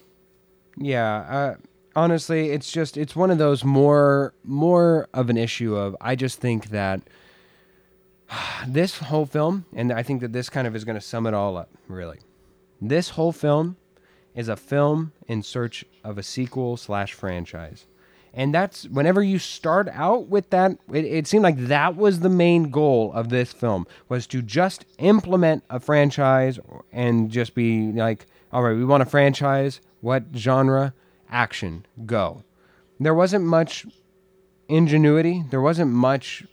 Yeah, 0.77 1.17
uh, 1.29 1.55
honestly, 1.97 2.51
it's 2.51 2.71
just 2.71 2.97
it's 2.97 3.17
one 3.17 3.31
of 3.31 3.39
those 3.39 3.65
more 3.65 4.35
more 4.45 5.09
of 5.13 5.31
an 5.31 5.37
issue 5.37 5.77
of 5.77 5.97
I 6.01 6.15
just 6.15 6.41
think 6.41 6.71
that 6.71 7.03
this 8.67 8.99
whole 8.99 9.27
film, 9.27 9.67
and 9.75 9.93
I 9.93 10.03
think 10.03 10.21
that 10.21 10.33
this 10.33 10.49
kind 10.49 10.67
of 10.67 10.77
is 10.77 10.85
going 10.85 10.97
to 10.97 11.01
sum 11.01 11.27
it 11.27 11.35
all 11.35 11.57
up. 11.57 11.71
Really, 11.89 12.19
this 12.81 13.11
whole 13.11 13.33
film 13.33 13.77
is 14.35 14.49
a 14.49 14.57
film 14.57 15.13
in 15.27 15.43
search 15.43 15.85
of 16.05 16.19
a 16.19 16.23
sequel 16.23 16.77
slash 16.77 17.13
franchise, 17.13 17.87
and 18.35 18.55
that's 18.55 18.85
whenever 18.89 19.23
you 19.23 19.39
start 19.39 19.89
out 19.93 20.29
with 20.29 20.51
that. 20.51 20.73
It, 20.93 21.05
it 21.05 21.27
seemed 21.27 21.45
like 21.45 21.59
that 21.67 21.97
was 21.97 22.21
the 22.21 22.29
main 22.29 22.71
goal 22.71 23.13
of 23.13 23.29
this 23.29 23.53
film 23.53 23.87
was 24.09 24.27
to 24.29 24.43
just 24.43 24.85
implement 24.99 25.65
a 25.71 25.81
franchise 25.81 26.59
and 26.93 27.31
just 27.31 27.55
be 27.55 27.93
like, 27.93 28.27
all 28.53 28.63
right, 28.63 28.77
we 28.77 28.85
want 28.85 29.03
a 29.03 29.07
franchise. 29.07 29.81
What 30.01 30.25
genre? 30.35 30.95
Action. 31.31 31.85
Go. 32.07 32.45
There 33.01 33.15
wasn't 33.15 33.45
much 33.45 33.87
ingenuity. 34.69 35.45
There 35.51 35.61
wasn't 35.61 35.93
much 35.93 36.45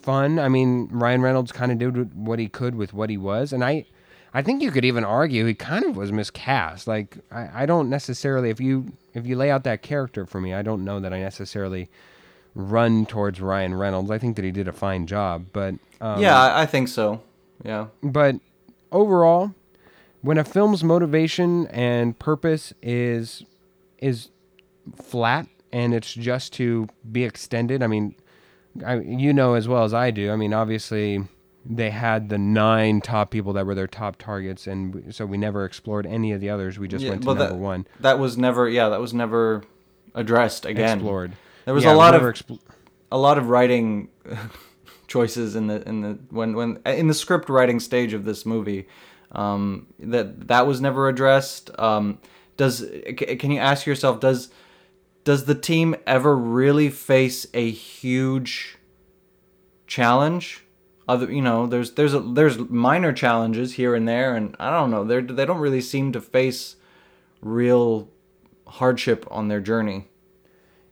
fun. 0.00 0.38
I 0.38 0.48
mean, 0.48 0.88
Ryan 0.90 1.22
Reynolds 1.22 1.52
kind 1.52 1.72
of 1.72 1.78
did 1.78 2.14
what 2.14 2.38
he 2.38 2.48
could 2.48 2.74
with 2.74 2.92
what 2.92 3.10
he 3.10 3.16
was, 3.16 3.52
and 3.52 3.64
I, 3.64 3.86
I 4.32 4.42
think 4.42 4.62
you 4.62 4.70
could 4.70 4.84
even 4.84 5.04
argue 5.04 5.44
he 5.46 5.54
kind 5.54 5.84
of 5.84 5.96
was 5.96 6.12
miscast. 6.12 6.86
Like 6.86 7.18
I, 7.30 7.62
I 7.62 7.66
don't 7.66 7.90
necessarily 7.90 8.50
if 8.50 8.60
you 8.60 8.92
if 9.14 9.26
you 9.26 9.36
lay 9.36 9.50
out 9.50 9.64
that 9.64 9.82
character 9.82 10.26
for 10.26 10.40
me, 10.40 10.54
I 10.54 10.62
don't 10.62 10.84
know 10.84 11.00
that 11.00 11.12
I 11.12 11.20
necessarily 11.20 11.88
run 12.54 13.06
towards 13.06 13.40
Ryan 13.40 13.74
Reynolds. 13.74 14.10
I 14.10 14.18
think 14.18 14.36
that 14.36 14.44
he 14.44 14.50
did 14.50 14.68
a 14.68 14.72
fine 14.72 15.06
job, 15.06 15.46
but 15.52 15.74
um, 16.00 16.20
yeah 16.20 16.38
I, 16.38 16.62
I 16.62 16.66
think 16.66 16.88
so 16.88 17.22
yeah 17.64 17.86
but 18.02 18.36
overall, 18.92 19.54
when 20.22 20.38
a 20.38 20.44
film's 20.44 20.84
motivation 20.84 21.66
and 21.68 22.18
purpose 22.18 22.72
is 22.82 23.44
is 23.98 24.30
flat 25.02 25.46
and 25.72 25.94
it's 25.94 26.12
just 26.14 26.52
to 26.54 26.88
be 27.10 27.24
extended, 27.24 27.82
I 27.82 27.86
mean, 27.86 28.14
I, 28.84 28.98
you 29.00 29.32
know 29.32 29.54
as 29.54 29.68
well 29.68 29.84
as 29.84 29.94
I 29.94 30.10
do. 30.10 30.30
I 30.30 30.36
mean, 30.36 30.52
obviously 30.52 31.24
they 31.64 31.90
had 31.90 32.28
the 32.30 32.38
nine 32.38 33.00
top 33.00 33.30
people 33.30 33.52
that 33.52 33.66
were 33.66 33.74
their 33.74 33.86
top 33.86 34.16
targets, 34.16 34.66
and 34.66 35.12
so 35.14 35.26
we 35.26 35.36
never 35.36 35.64
explored 35.64 36.06
any 36.06 36.32
of 36.32 36.40
the 36.40 36.48
others. 36.50 36.78
We 36.78 36.88
just 36.88 37.04
Yeah, 37.04 37.10
went 37.10 37.22
to 37.22 37.28
number 37.28 37.44
that- 37.48 37.56
one. 37.56 37.86
that 38.00 38.18
was 38.18 38.38
never 38.38 38.68
yeah 38.68 38.88
that 38.88 39.00
was 39.00 39.12
never 39.12 39.62
addressed 40.14 40.64
again 40.66 40.98
Explored. 40.98 41.32
there 41.66 41.74
was 41.74 41.84
Yeah, 41.84 41.92
a 41.92 41.96
lot 41.96 42.14
of 42.14 42.22
expl- 42.22 42.60
a 43.12 43.18
lot 43.18 43.36
of 43.38 43.48
writing 43.48 44.08
choices 45.06 45.54
in 45.56 45.66
the 45.66 45.86
in 45.88 46.00
the 46.00 46.18
when 46.30 46.54
when 46.54 46.78
in 46.86 47.08
the 47.08 47.14
script 47.14 47.48
writing 47.48 47.78
stage 47.80 48.12
of 48.12 48.24
this 48.24 48.44
movie. 48.46 48.86
Um, 49.32 49.86
that 50.00 50.48
that 50.48 50.66
was 50.66 50.80
never 50.80 51.08
addressed. 51.08 51.70
Um, 51.78 52.18
does 52.56 52.78
c- 52.78 53.12
can 53.36 53.52
you 53.52 53.60
ask 53.60 53.86
yourself 53.86 54.18
does 54.18 54.48
does 55.22 55.44
the 55.44 55.54
team 55.54 55.94
ever 56.06 56.34
really 56.36 56.88
face 56.88 57.46
a 57.54 57.70
huge 57.70 58.76
challenge? 59.86 60.64
Other, 61.10 61.32
you 61.32 61.42
know, 61.42 61.66
there's 61.66 61.90
there's 61.92 62.14
a, 62.14 62.20
there's 62.20 62.56
minor 62.56 63.12
challenges 63.12 63.72
here 63.72 63.96
and 63.96 64.06
there, 64.06 64.36
and 64.36 64.54
I 64.60 64.70
don't 64.70 64.92
know. 64.92 65.02
They 65.02 65.20
they 65.20 65.44
don't 65.44 65.58
really 65.58 65.80
seem 65.80 66.12
to 66.12 66.20
face 66.20 66.76
real 67.40 68.08
hardship 68.68 69.26
on 69.28 69.48
their 69.48 69.60
journey. 69.60 70.06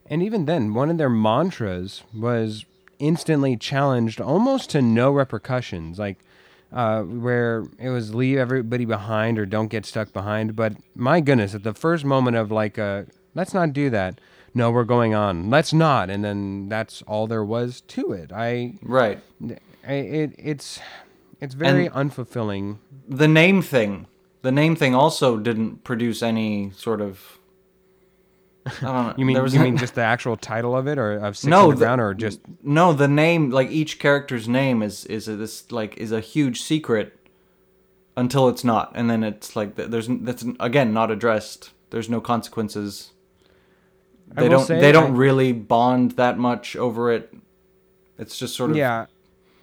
And 0.06 0.20
even 0.20 0.46
then, 0.46 0.74
one 0.74 0.90
of 0.90 0.98
their 0.98 1.08
mantras 1.08 2.02
was 2.12 2.64
instantly 2.98 3.56
challenged 3.56 4.20
almost 4.20 4.70
to 4.70 4.82
no 4.82 5.12
repercussions. 5.12 6.00
Like, 6.00 6.18
uh, 6.72 7.02
where 7.02 7.66
it 7.78 7.90
was 7.90 8.12
leave 8.12 8.38
everybody 8.38 8.84
behind 8.84 9.38
or 9.38 9.46
don't 9.46 9.68
get 9.68 9.86
stuck 9.86 10.12
behind. 10.12 10.56
But 10.56 10.72
my 10.96 11.20
goodness, 11.20 11.54
at 11.54 11.62
the 11.62 11.74
first 11.74 12.04
moment 12.04 12.36
of 12.36 12.50
like, 12.50 12.76
uh, 12.76 13.04
let's 13.36 13.54
not 13.54 13.72
do 13.72 13.88
that. 13.90 14.20
No, 14.52 14.72
we're 14.72 14.82
going 14.82 15.14
on. 15.14 15.48
Let's 15.48 15.72
not. 15.72 16.10
And 16.10 16.24
then 16.24 16.68
that's 16.68 17.02
all 17.02 17.28
there 17.28 17.44
was 17.44 17.82
to 17.82 18.10
it. 18.10 18.32
I, 18.32 18.74
Right. 18.82 19.20
It, 19.84 20.34
it's, 20.38 20.80
it's 21.40 21.54
very 21.54 21.86
And- 21.86 22.10
unfulfilling. 22.10 22.78
The 23.08 23.28
name 23.28 23.62
thing. 23.62 24.06
The 24.42 24.52
name 24.52 24.76
thing 24.76 24.94
also 24.94 25.36
didn't 25.38 25.82
produce 25.84 26.22
any 26.22 26.70
sort 26.76 27.00
of. 27.00 27.38
I 28.66 28.70
don't 28.82 28.82
know. 29.08 29.14
You 29.16 29.24
mean 29.24 29.46
you 29.48 29.60
mean 29.60 29.76
just 29.84 29.94
the 29.94 30.02
actual 30.02 30.36
title 30.36 30.76
of 30.76 30.86
it, 30.86 30.98
or 30.98 31.12
of 31.18 31.36
Six 31.36 31.48
No, 31.48 31.72
the- 31.72 31.92
or 31.98 32.14
just 32.14 32.40
no 32.62 32.92
the 32.92 33.08
name 33.08 33.50
like 33.50 33.70
each 33.70 33.98
character's 33.98 34.46
name 34.48 34.82
is 34.82 35.04
is 35.06 35.26
a, 35.26 35.36
this 35.36 35.72
like 35.72 35.96
is 35.96 36.12
a 36.12 36.20
huge 36.20 36.60
secret 36.62 37.14
until 38.16 38.48
it's 38.48 38.62
not 38.64 38.92
and 38.94 39.08
then 39.08 39.22
it's 39.24 39.56
like 39.56 39.76
there's 39.76 40.08
that's 40.20 40.44
again 40.60 40.92
not 40.92 41.10
addressed 41.10 41.70
there's 41.90 42.08
no 42.10 42.20
consequences 42.20 43.12
they 44.34 44.48
don't 44.48 44.66
they 44.68 44.92
don't 44.92 45.12
I- 45.12 45.16
really 45.16 45.52
bond 45.52 46.12
that 46.12 46.36
much 46.36 46.76
over 46.76 47.10
it 47.12 47.32
it's 48.18 48.36
just 48.36 48.54
sort 48.56 48.70
of 48.72 48.76
Yeah, 48.76 49.06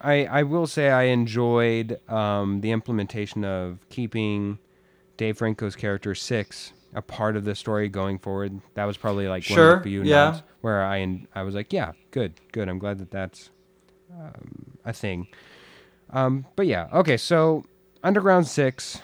I 0.06 0.26
I 0.26 0.44
will 0.44 0.68
say 0.68 0.90
I 0.90 1.04
enjoyed 1.04 2.00
um, 2.10 2.62
the 2.62 2.72
implementation 2.72 3.44
of 3.44 3.80
keeping 3.90 4.60
Dave 5.18 5.38
Franco's 5.38 5.76
character 5.76 6.14
Six 6.14 6.74
a 6.94 7.02
part 7.02 7.36
of 7.36 7.44
the 7.44 7.56
story 7.56 7.90
going 7.90 8.18
forward. 8.20 8.62
That 8.76 8.86
was 8.86 8.96
probably 8.96 9.28
like 9.28 9.46
one 9.50 9.60
of 9.60 9.80
the 9.80 9.90
few 9.90 10.04
yeah. 10.04 10.16
nods 10.16 10.44
where 10.62 10.84
I 10.84 11.26
I 11.34 11.44
was 11.44 11.56
like, 11.56 11.74
yeah, 11.74 11.92
good, 12.12 12.34
good. 12.52 12.70
I'm 12.70 12.80
glad 12.80 13.00
that 13.00 13.12
that's 13.12 13.50
um, 14.14 14.78
a 14.86 14.94
thing. 14.94 15.28
Um, 16.12 16.46
but 16.56 16.68
yeah, 16.68 16.88
okay. 16.94 17.18
So 17.18 17.66
Underground 18.04 18.48
Six. 18.48 19.02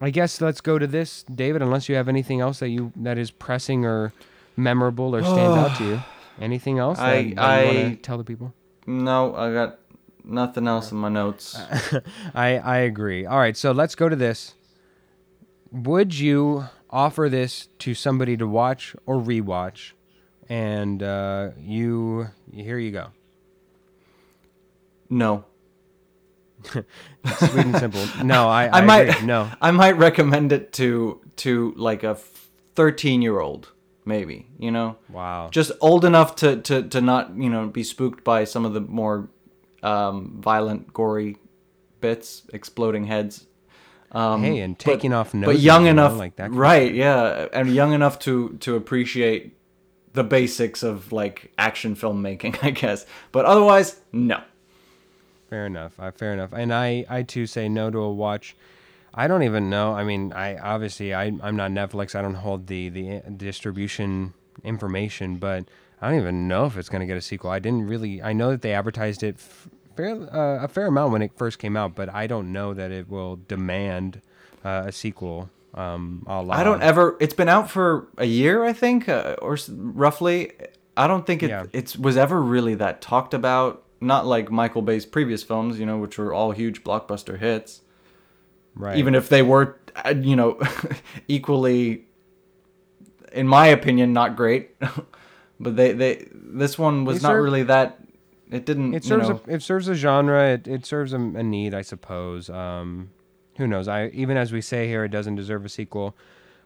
I 0.00 0.10
guess 0.10 0.40
let's 0.40 0.60
go 0.60 0.78
to 0.78 0.86
this, 0.86 1.22
David. 1.24 1.62
Unless 1.62 1.88
you 1.88 1.94
have 1.94 2.08
anything 2.08 2.40
else 2.40 2.58
that 2.60 2.68
you 2.68 2.92
that 2.96 3.18
is 3.18 3.30
pressing 3.30 3.84
or 3.84 4.12
memorable 4.56 5.14
or 5.14 5.22
stands 5.22 5.56
out 5.56 5.76
to 5.78 5.84
you. 5.84 6.02
Anything 6.40 6.80
else 6.80 6.98
that, 6.98 7.06
I- 7.06 7.18
you 7.18 7.34
want 7.36 7.78
to 7.78 7.96
tell 7.96 8.18
the 8.18 8.24
people? 8.24 8.52
no 8.86 9.34
i 9.34 9.52
got 9.52 9.78
nothing 10.24 10.66
else 10.66 10.90
in 10.92 10.98
my 10.98 11.08
notes 11.08 11.54
I 12.34 12.58
I 12.58 12.78
agree. 12.78 13.26
All 13.26 13.38
right, 13.38 13.56
so 13.56 13.72
let's 13.72 13.94
go 13.94 14.08
to 14.08 14.16
this. 14.16 14.54
Would 15.70 16.18
you 16.18 16.64
offer 16.90 17.28
this 17.28 17.68
to 17.80 17.94
somebody 17.94 18.36
to 18.36 18.46
watch 18.46 18.94
or 19.06 19.16
rewatch? 19.16 19.92
And 20.48 21.02
uh, 21.02 21.50
you 21.58 22.28
here 22.52 22.78
you 22.78 22.90
go. 22.90 23.08
no 25.10 25.44
Sweet 26.64 27.66
and 27.66 27.76
simple. 27.76 28.06
No, 28.24 28.48
I 28.48 28.66
I, 28.72 28.78
I 28.78 28.80
might 28.80 29.08
agree. 29.10 29.26
no. 29.26 29.50
I 29.60 29.70
might 29.70 29.98
recommend 29.98 30.52
it 30.52 30.72
to 30.74 31.20
to 31.36 31.74
like 31.76 32.02
a 32.04 32.14
13 32.74 33.20
year 33.22 33.38
old 33.40 33.72
maybe 34.06 34.46
you 34.58 34.70
know 34.70 34.96
Wow. 35.08 35.48
just 35.50 35.72
old 35.80 36.04
enough 36.04 36.36
to, 36.36 36.60
to, 36.62 36.82
to 36.88 37.00
not 37.00 37.36
you 37.36 37.48
know 37.50 37.66
be 37.68 37.82
spooked 37.82 38.22
by 38.24 38.44
some 38.44 38.64
of 38.64 38.72
the 38.72 38.80
more 38.80 39.28
um, 39.84 40.40
violent 40.40 40.92
gory 40.92 41.36
bits 42.00 42.42
exploding 42.52 43.04
heads 43.04 43.46
um, 44.12 44.42
hey, 44.42 44.60
and 44.60 44.76
but- 44.78 44.84
taking 44.84 45.12
off 45.12 45.32
but 45.32 45.38
noses. 45.38 45.64
young 45.64 45.86
you 45.86 45.92
know, 45.92 46.06
enough 46.06 46.18
like 46.18 46.36
that. 46.36 46.44
kind 46.44 46.54
of 46.54 46.58
right 46.58 46.94
yeah 46.94 47.48
and 47.52 47.72
young 47.74 47.92
enough 47.92 48.18
to 48.20 48.56
to 48.60 48.76
appreciate 48.76 49.56
the 50.12 50.22
basics 50.24 50.82
of 50.82 51.10
like 51.12 51.52
action 51.58 51.94
filmmaking 51.96 52.56
i 52.62 52.70
guess 52.70 53.04
but 53.32 53.44
otherwise 53.44 54.00
no 54.12 54.40
Fair 55.50 55.66
enough. 55.66 55.92
Uh, 56.00 56.10
fair 56.10 56.32
enough. 56.32 56.52
And 56.52 56.74
I, 56.74 57.04
I 57.08 57.22
too 57.22 57.46
say 57.46 57.68
no 57.68 57.88
to 57.88 57.98
a 57.98 58.12
watch. 58.12 58.56
I 59.12 59.28
don't 59.28 59.44
even 59.44 59.70
know. 59.70 59.92
I 59.94 60.02
mean, 60.02 60.32
I 60.32 60.56
obviously 60.56 61.14
I, 61.14 61.24
I'm 61.26 61.54
not 61.54 61.70
Netflix. 61.70 62.16
I 62.16 62.22
don't 62.22 62.34
hold 62.34 62.66
the 62.66 62.88
the 62.88 63.16
uh, 63.18 63.20
distribution 63.36 64.34
information, 64.64 65.36
but 65.36 65.66
I 66.04 66.10
don't 66.10 66.20
even 66.20 66.48
know 66.48 66.66
if 66.66 66.76
it's 66.76 66.88
going 66.90 67.00
to 67.00 67.06
get 67.06 67.16
a 67.16 67.22
sequel. 67.22 67.50
I 67.50 67.58
didn't 67.58 67.86
really. 67.86 68.22
I 68.22 68.34
know 68.34 68.50
that 68.50 68.60
they 68.62 68.74
advertised 68.74 69.22
it 69.22 69.36
f- 69.38 69.68
fair, 69.96 70.10
uh, 70.34 70.64
a 70.64 70.68
fair 70.68 70.86
amount 70.86 71.12
when 71.12 71.22
it 71.22 71.32
first 71.36 71.58
came 71.58 71.76
out, 71.78 71.94
but 71.94 72.08
I 72.12 72.26
don't 72.26 72.52
know 72.52 72.74
that 72.74 72.90
it 72.90 73.08
will 73.08 73.38
demand 73.48 74.20
uh, 74.64 74.84
a 74.86 74.92
sequel. 74.92 75.48
Um, 75.72 76.24
a 76.28 76.46
i 76.50 76.62
don't 76.62 76.82
ever 76.82 77.16
it's 77.20 77.34
been 77.34 77.48
out 77.48 77.68
for 77.68 78.06
a 78.16 78.26
year 78.26 78.62
i 78.62 78.72
think 78.72 79.08
uh, 79.08 79.34
or 79.42 79.54
s- 79.54 79.68
roughly 79.68 80.52
i 80.96 81.08
don't 81.08 81.26
think 81.26 81.42
it 81.42 81.50
Yeah. 81.50 81.64
it's 81.72 81.96
was 81.96 82.16
ever 82.16 82.40
really 82.40 82.76
that 82.76 83.00
talked 83.00 83.34
about 83.34 83.82
not 84.00 84.24
like 84.24 84.52
michael 84.52 84.82
bay's 84.82 85.04
previous 85.04 85.42
films 85.42 85.80
you 85.80 85.84
know 85.86 85.98
which 85.98 86.16
were 86.16 86.32
all 86.32 86.52
huge 86.52 86.84
blockbuster 86.84 87.40
hits 87.40 87.80
right. 88.76 88.96
even 88.98 89.16
if 89.16 89.28
they 89.28 89.42
were 89.42 89.76
uh, 90.04 90.14
you 90.16 90.36
know 90.36 90.60
equally 91.26 92.04
in 93.32 93.48
my 93.48 93.66
opinion 93.66 94.12
not 94.12 94.36
great 94.36 94.76
but 95.64 95.76
they 95.76 95.92
they 95.92 96.28
this 96.32 96.78
one 96.78 97.04
was 97.04 97.22
not 97.22 97.32
really 97.32 97.64
that 97.64 97.98
it 98.50 98.66
didn't 98.66 98.94
it 98.94 99.02
you 99.04 99.08
serves 99.08 99.28
know, 99.28 99.40
a, 99.48 99.50
it 99.54 99.62
serves 99.62 99.88
a 99.88 99.94
genre. 99.94 100.52
It, 100.52 100.68
it 100.68 100.86
serves 100.86 101.12
a, 101.12 101.16
a 101.16 101.42
need, 101.42 101.74
I 101.74 101.82
suppose. 101.82 102.48
Um, 102.50 103.10
who 103.56 103.66
knows? 103.66 103.88
I 103.88 104.08
even 104.08 104.36
as 104.36 104.52
we 104.52 104.60
say 104.60 104.86
here, 104.86 105.04
it 105.04 105.08
doesn't 105.08 105.34
deserve 105.34 105.64
a 105.64 105.68
sequel. 105.68 106.16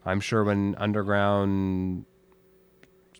I'm 0.04 0.20
sure 0.20 0.44
when 0.44 0.74
Underground, 0.76 2.04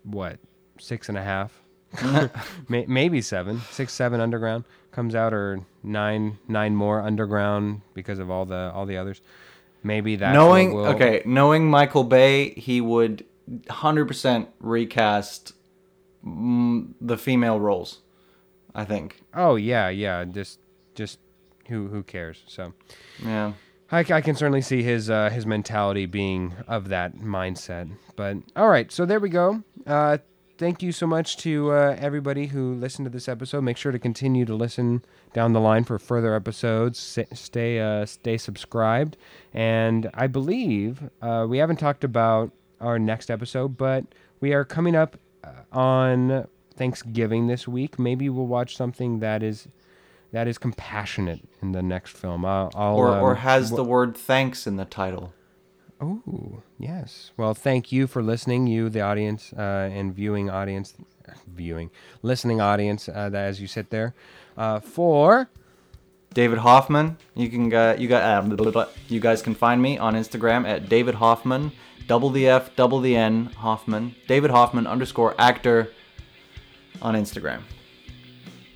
what 0.03 0.38
six 0.79 1.09
and 1.09 1.17
a 1.17 1.23
half, 1.23 1.62
maybe 2.69 3.21
seven, 3.23 3.61
six, 3.71 3.93
seven 3.93 4.21
Underground 4.21 4.64
comes 4.91 5.14
out, 5.14 5.33
or 5.33 5.61
nine, 5.83 6.38
nine 6.49 6.75
more 6.75 7.01
Underground 7.01 7.83
because 7.95 8.19
of 8.19 8.31
all 8.31 8.45
the 8.45 8.73
all 8.75 8.87
the 8.87 8.97
others. 8.97 9.23
Maybe 9.83 10.17
that 10.17 10.33
knowing 10.33 10.75
will, 10.75 10.87
okay 10.87 11.23
knowing 11.25 11.71
michael 11.71 12.03
bay 12.03 12.51
he 12.51 12.81
would 12.81 13.25
100% 13.49 14.49
recast 14.61 15.53
mm, 16.29 16.95
the 17.01 17.17
female 17.17 17.59
roles 17.59 18.03
i 18.75 18.85
think 18.85 19.23
Oh 19.35 19.57
yeah, 19.57 19.88
yeah. 19.88 20.25
Just 20.25 20.59
just 20.95 21.19
who 21.69 21.88
who 21.88 22.03
cares? 22.03 22.43
So. 22.47 22.73
yeah 23.25 23.53
I, 23.91 24.01
I 24.01 24.21
can 24.21 24.35
certainly 24.37 24.61
see 24.61 24.83
his 24.83 25.09
uh, 25.09 25.31
his 25.31 25.47
mentality 25.47 26.07
being 26.07 26.55
of 26.67 26.88
that 26.88 27.17
mindset. 27.17 27.91
But 28.17 28.37
all 28.55 28.69
right, 28.69 28.93
so 28.93 29.07
there 29.07 29.21
we 29.21 29.31
go. 29.31 29.62
Uh, 29.87 30.19
thank 30.59 30.83
you 30.83 30.93
so 30.93 31.07
much 31.07 31.37
to 31.38 31.73
uh, 31.73 31.97
everybody 31.99 32.47
who 32.49 32.75
listened 32.75 33.07
to 33.07 33.11
this 33.11 33.29
episode. 33.29 33.62
Make 33.62 33.77
sure 33.79 33.93
to 33.93 33.99
continue 33.99 34.45
to 34.45 34.55
listen 34.55 35.03
down 35.33 35.53
the 35.55 35.61
line 35.61 35.85
for 35.85 35.99
further 35.99 36.35
episodes. 36.35 36.99
S- 37.19 37.38
stay 37.41 37.81
uh, 37.81 38.05
stay 38.05 38.37
subscribed, 38.37 39.17
and 39.55 40.11
I 40.12 40.27
believe 40.27 41.09
uh, 41.23 41.47
we 41.49 41.59
haven't 41.59 41.79
talked 41.79 42.05
about 42.05 42.51
our 42.81 42.99
next 42.99 43.31
episode, 43.31 43.77
but 43.79 44.05
we 44.41 44.53
are 44.53 44.64
coming 44.64 44.95
up 44.95 45.17
on 45.72 46.46
Thanksgiving 46.74 47.46
this 47.46 47.66
week. 47.68 47.98
Maybe 47.98 48.29
we'll 48.29 48.46
watch 48.46 48.77
something 48.77 49.20
that 49.20 49.42
is 49.42 49.68
that 50.33 50.46
is 50.46 50.59
compassionate 50.59 51.40
in 51.62 51.72
the 51.72 51.83
next 51.83 52.16
film. 52.16 52.44
I'll, 52.44 52.70
I'll 52.74 52.96
or 52.96 53.14
um, 53.14 53.22
or 53.22 53.35
has 53.37 53.70
wh- 53.70 53.77
the 53.77 53.85
word 53.85 54.16
thanks 54.16 54.66
in 54.66 54.77
the 54.77 54.85
title 54.85 55.33
Oh, 56.01 56.62
yes. 56.79 57.33
Well, 57.37 57.55
thank 57.55 57.90
you 57.90 58.07
for 58.07 58.22
listening, 58.22 58.66
you, 58.68 58.88
the 58.88 59.01
audience, 59.01 59.53
uh, 59.53 59.90
and 59.92 60.14
viewing 60.14 60.48
audience, 60.48 60.94
viewing, 61.48 61.90
listening 62.22 62.61
audience, 62.61 63.09
uh, 63.09 63.29
that 63.31 63.44
as 63.46 63.61
you 63.61 63.66
sit 63.66 63.90
there, 63.90 64.14
uh, 64.57 64.79
for 64.79 65.51
David 66.35 66.59
Hoffman. 66.59 67.17
You 67.35 67.49
can 67.49 67.73
uh, 67.73 67.97
you 67.99 68.09
got 68.09 68.23
uh, 68.23 68.87
you 69.09 69.21
guys 69.21 69.43
can 69.43 69.55
find 69.55 69.81
me 69.83 69.99
on 69.99 70.14
Instagram 70.14 70.67
at 70.67 70.88
David 70.88 71.17
Hoffman, 71.17 71.73
double 72.07 72.31
the 72.31 72.47
F, 72.49 72.75
double 72.77 73.01
the 73.01 73.17
N, 73.17 73.47
Hoffman. 73.47 74.14
David 74.27 74.51
Hoffman 74.51 74.87
underscore 74.87 75.35
actor 75.38 75.91
on 77.01 77.14
Instagram. 77.14 77.62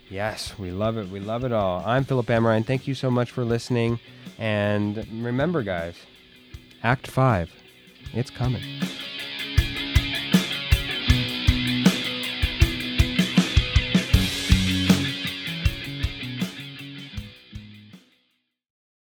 yes, 0.08 0.58
we 0.58 0.70
love 0.70 0.96
it. 0.96 1.08
We 1.08 1.20
love 1.20 1.44
it 1.44 1.52
all. 1.52 1.82
I'm 1.86 2.04
Philip 2.04 2.26
Amrine. 2.26 2.64
Thank 2.66 2.86
you 2.86 2.94
so 2.94 3.10
much 3.10 3.30
for 3.30 3.44
listening, 3.44 3.98
and 4.38 5.06
remember, 5.24 5.62
guys, 5.62 5.96
Act 6.82 7.06
Five, 7.06 7.50
it's 8.12 8.30
coming. 8.30 8.62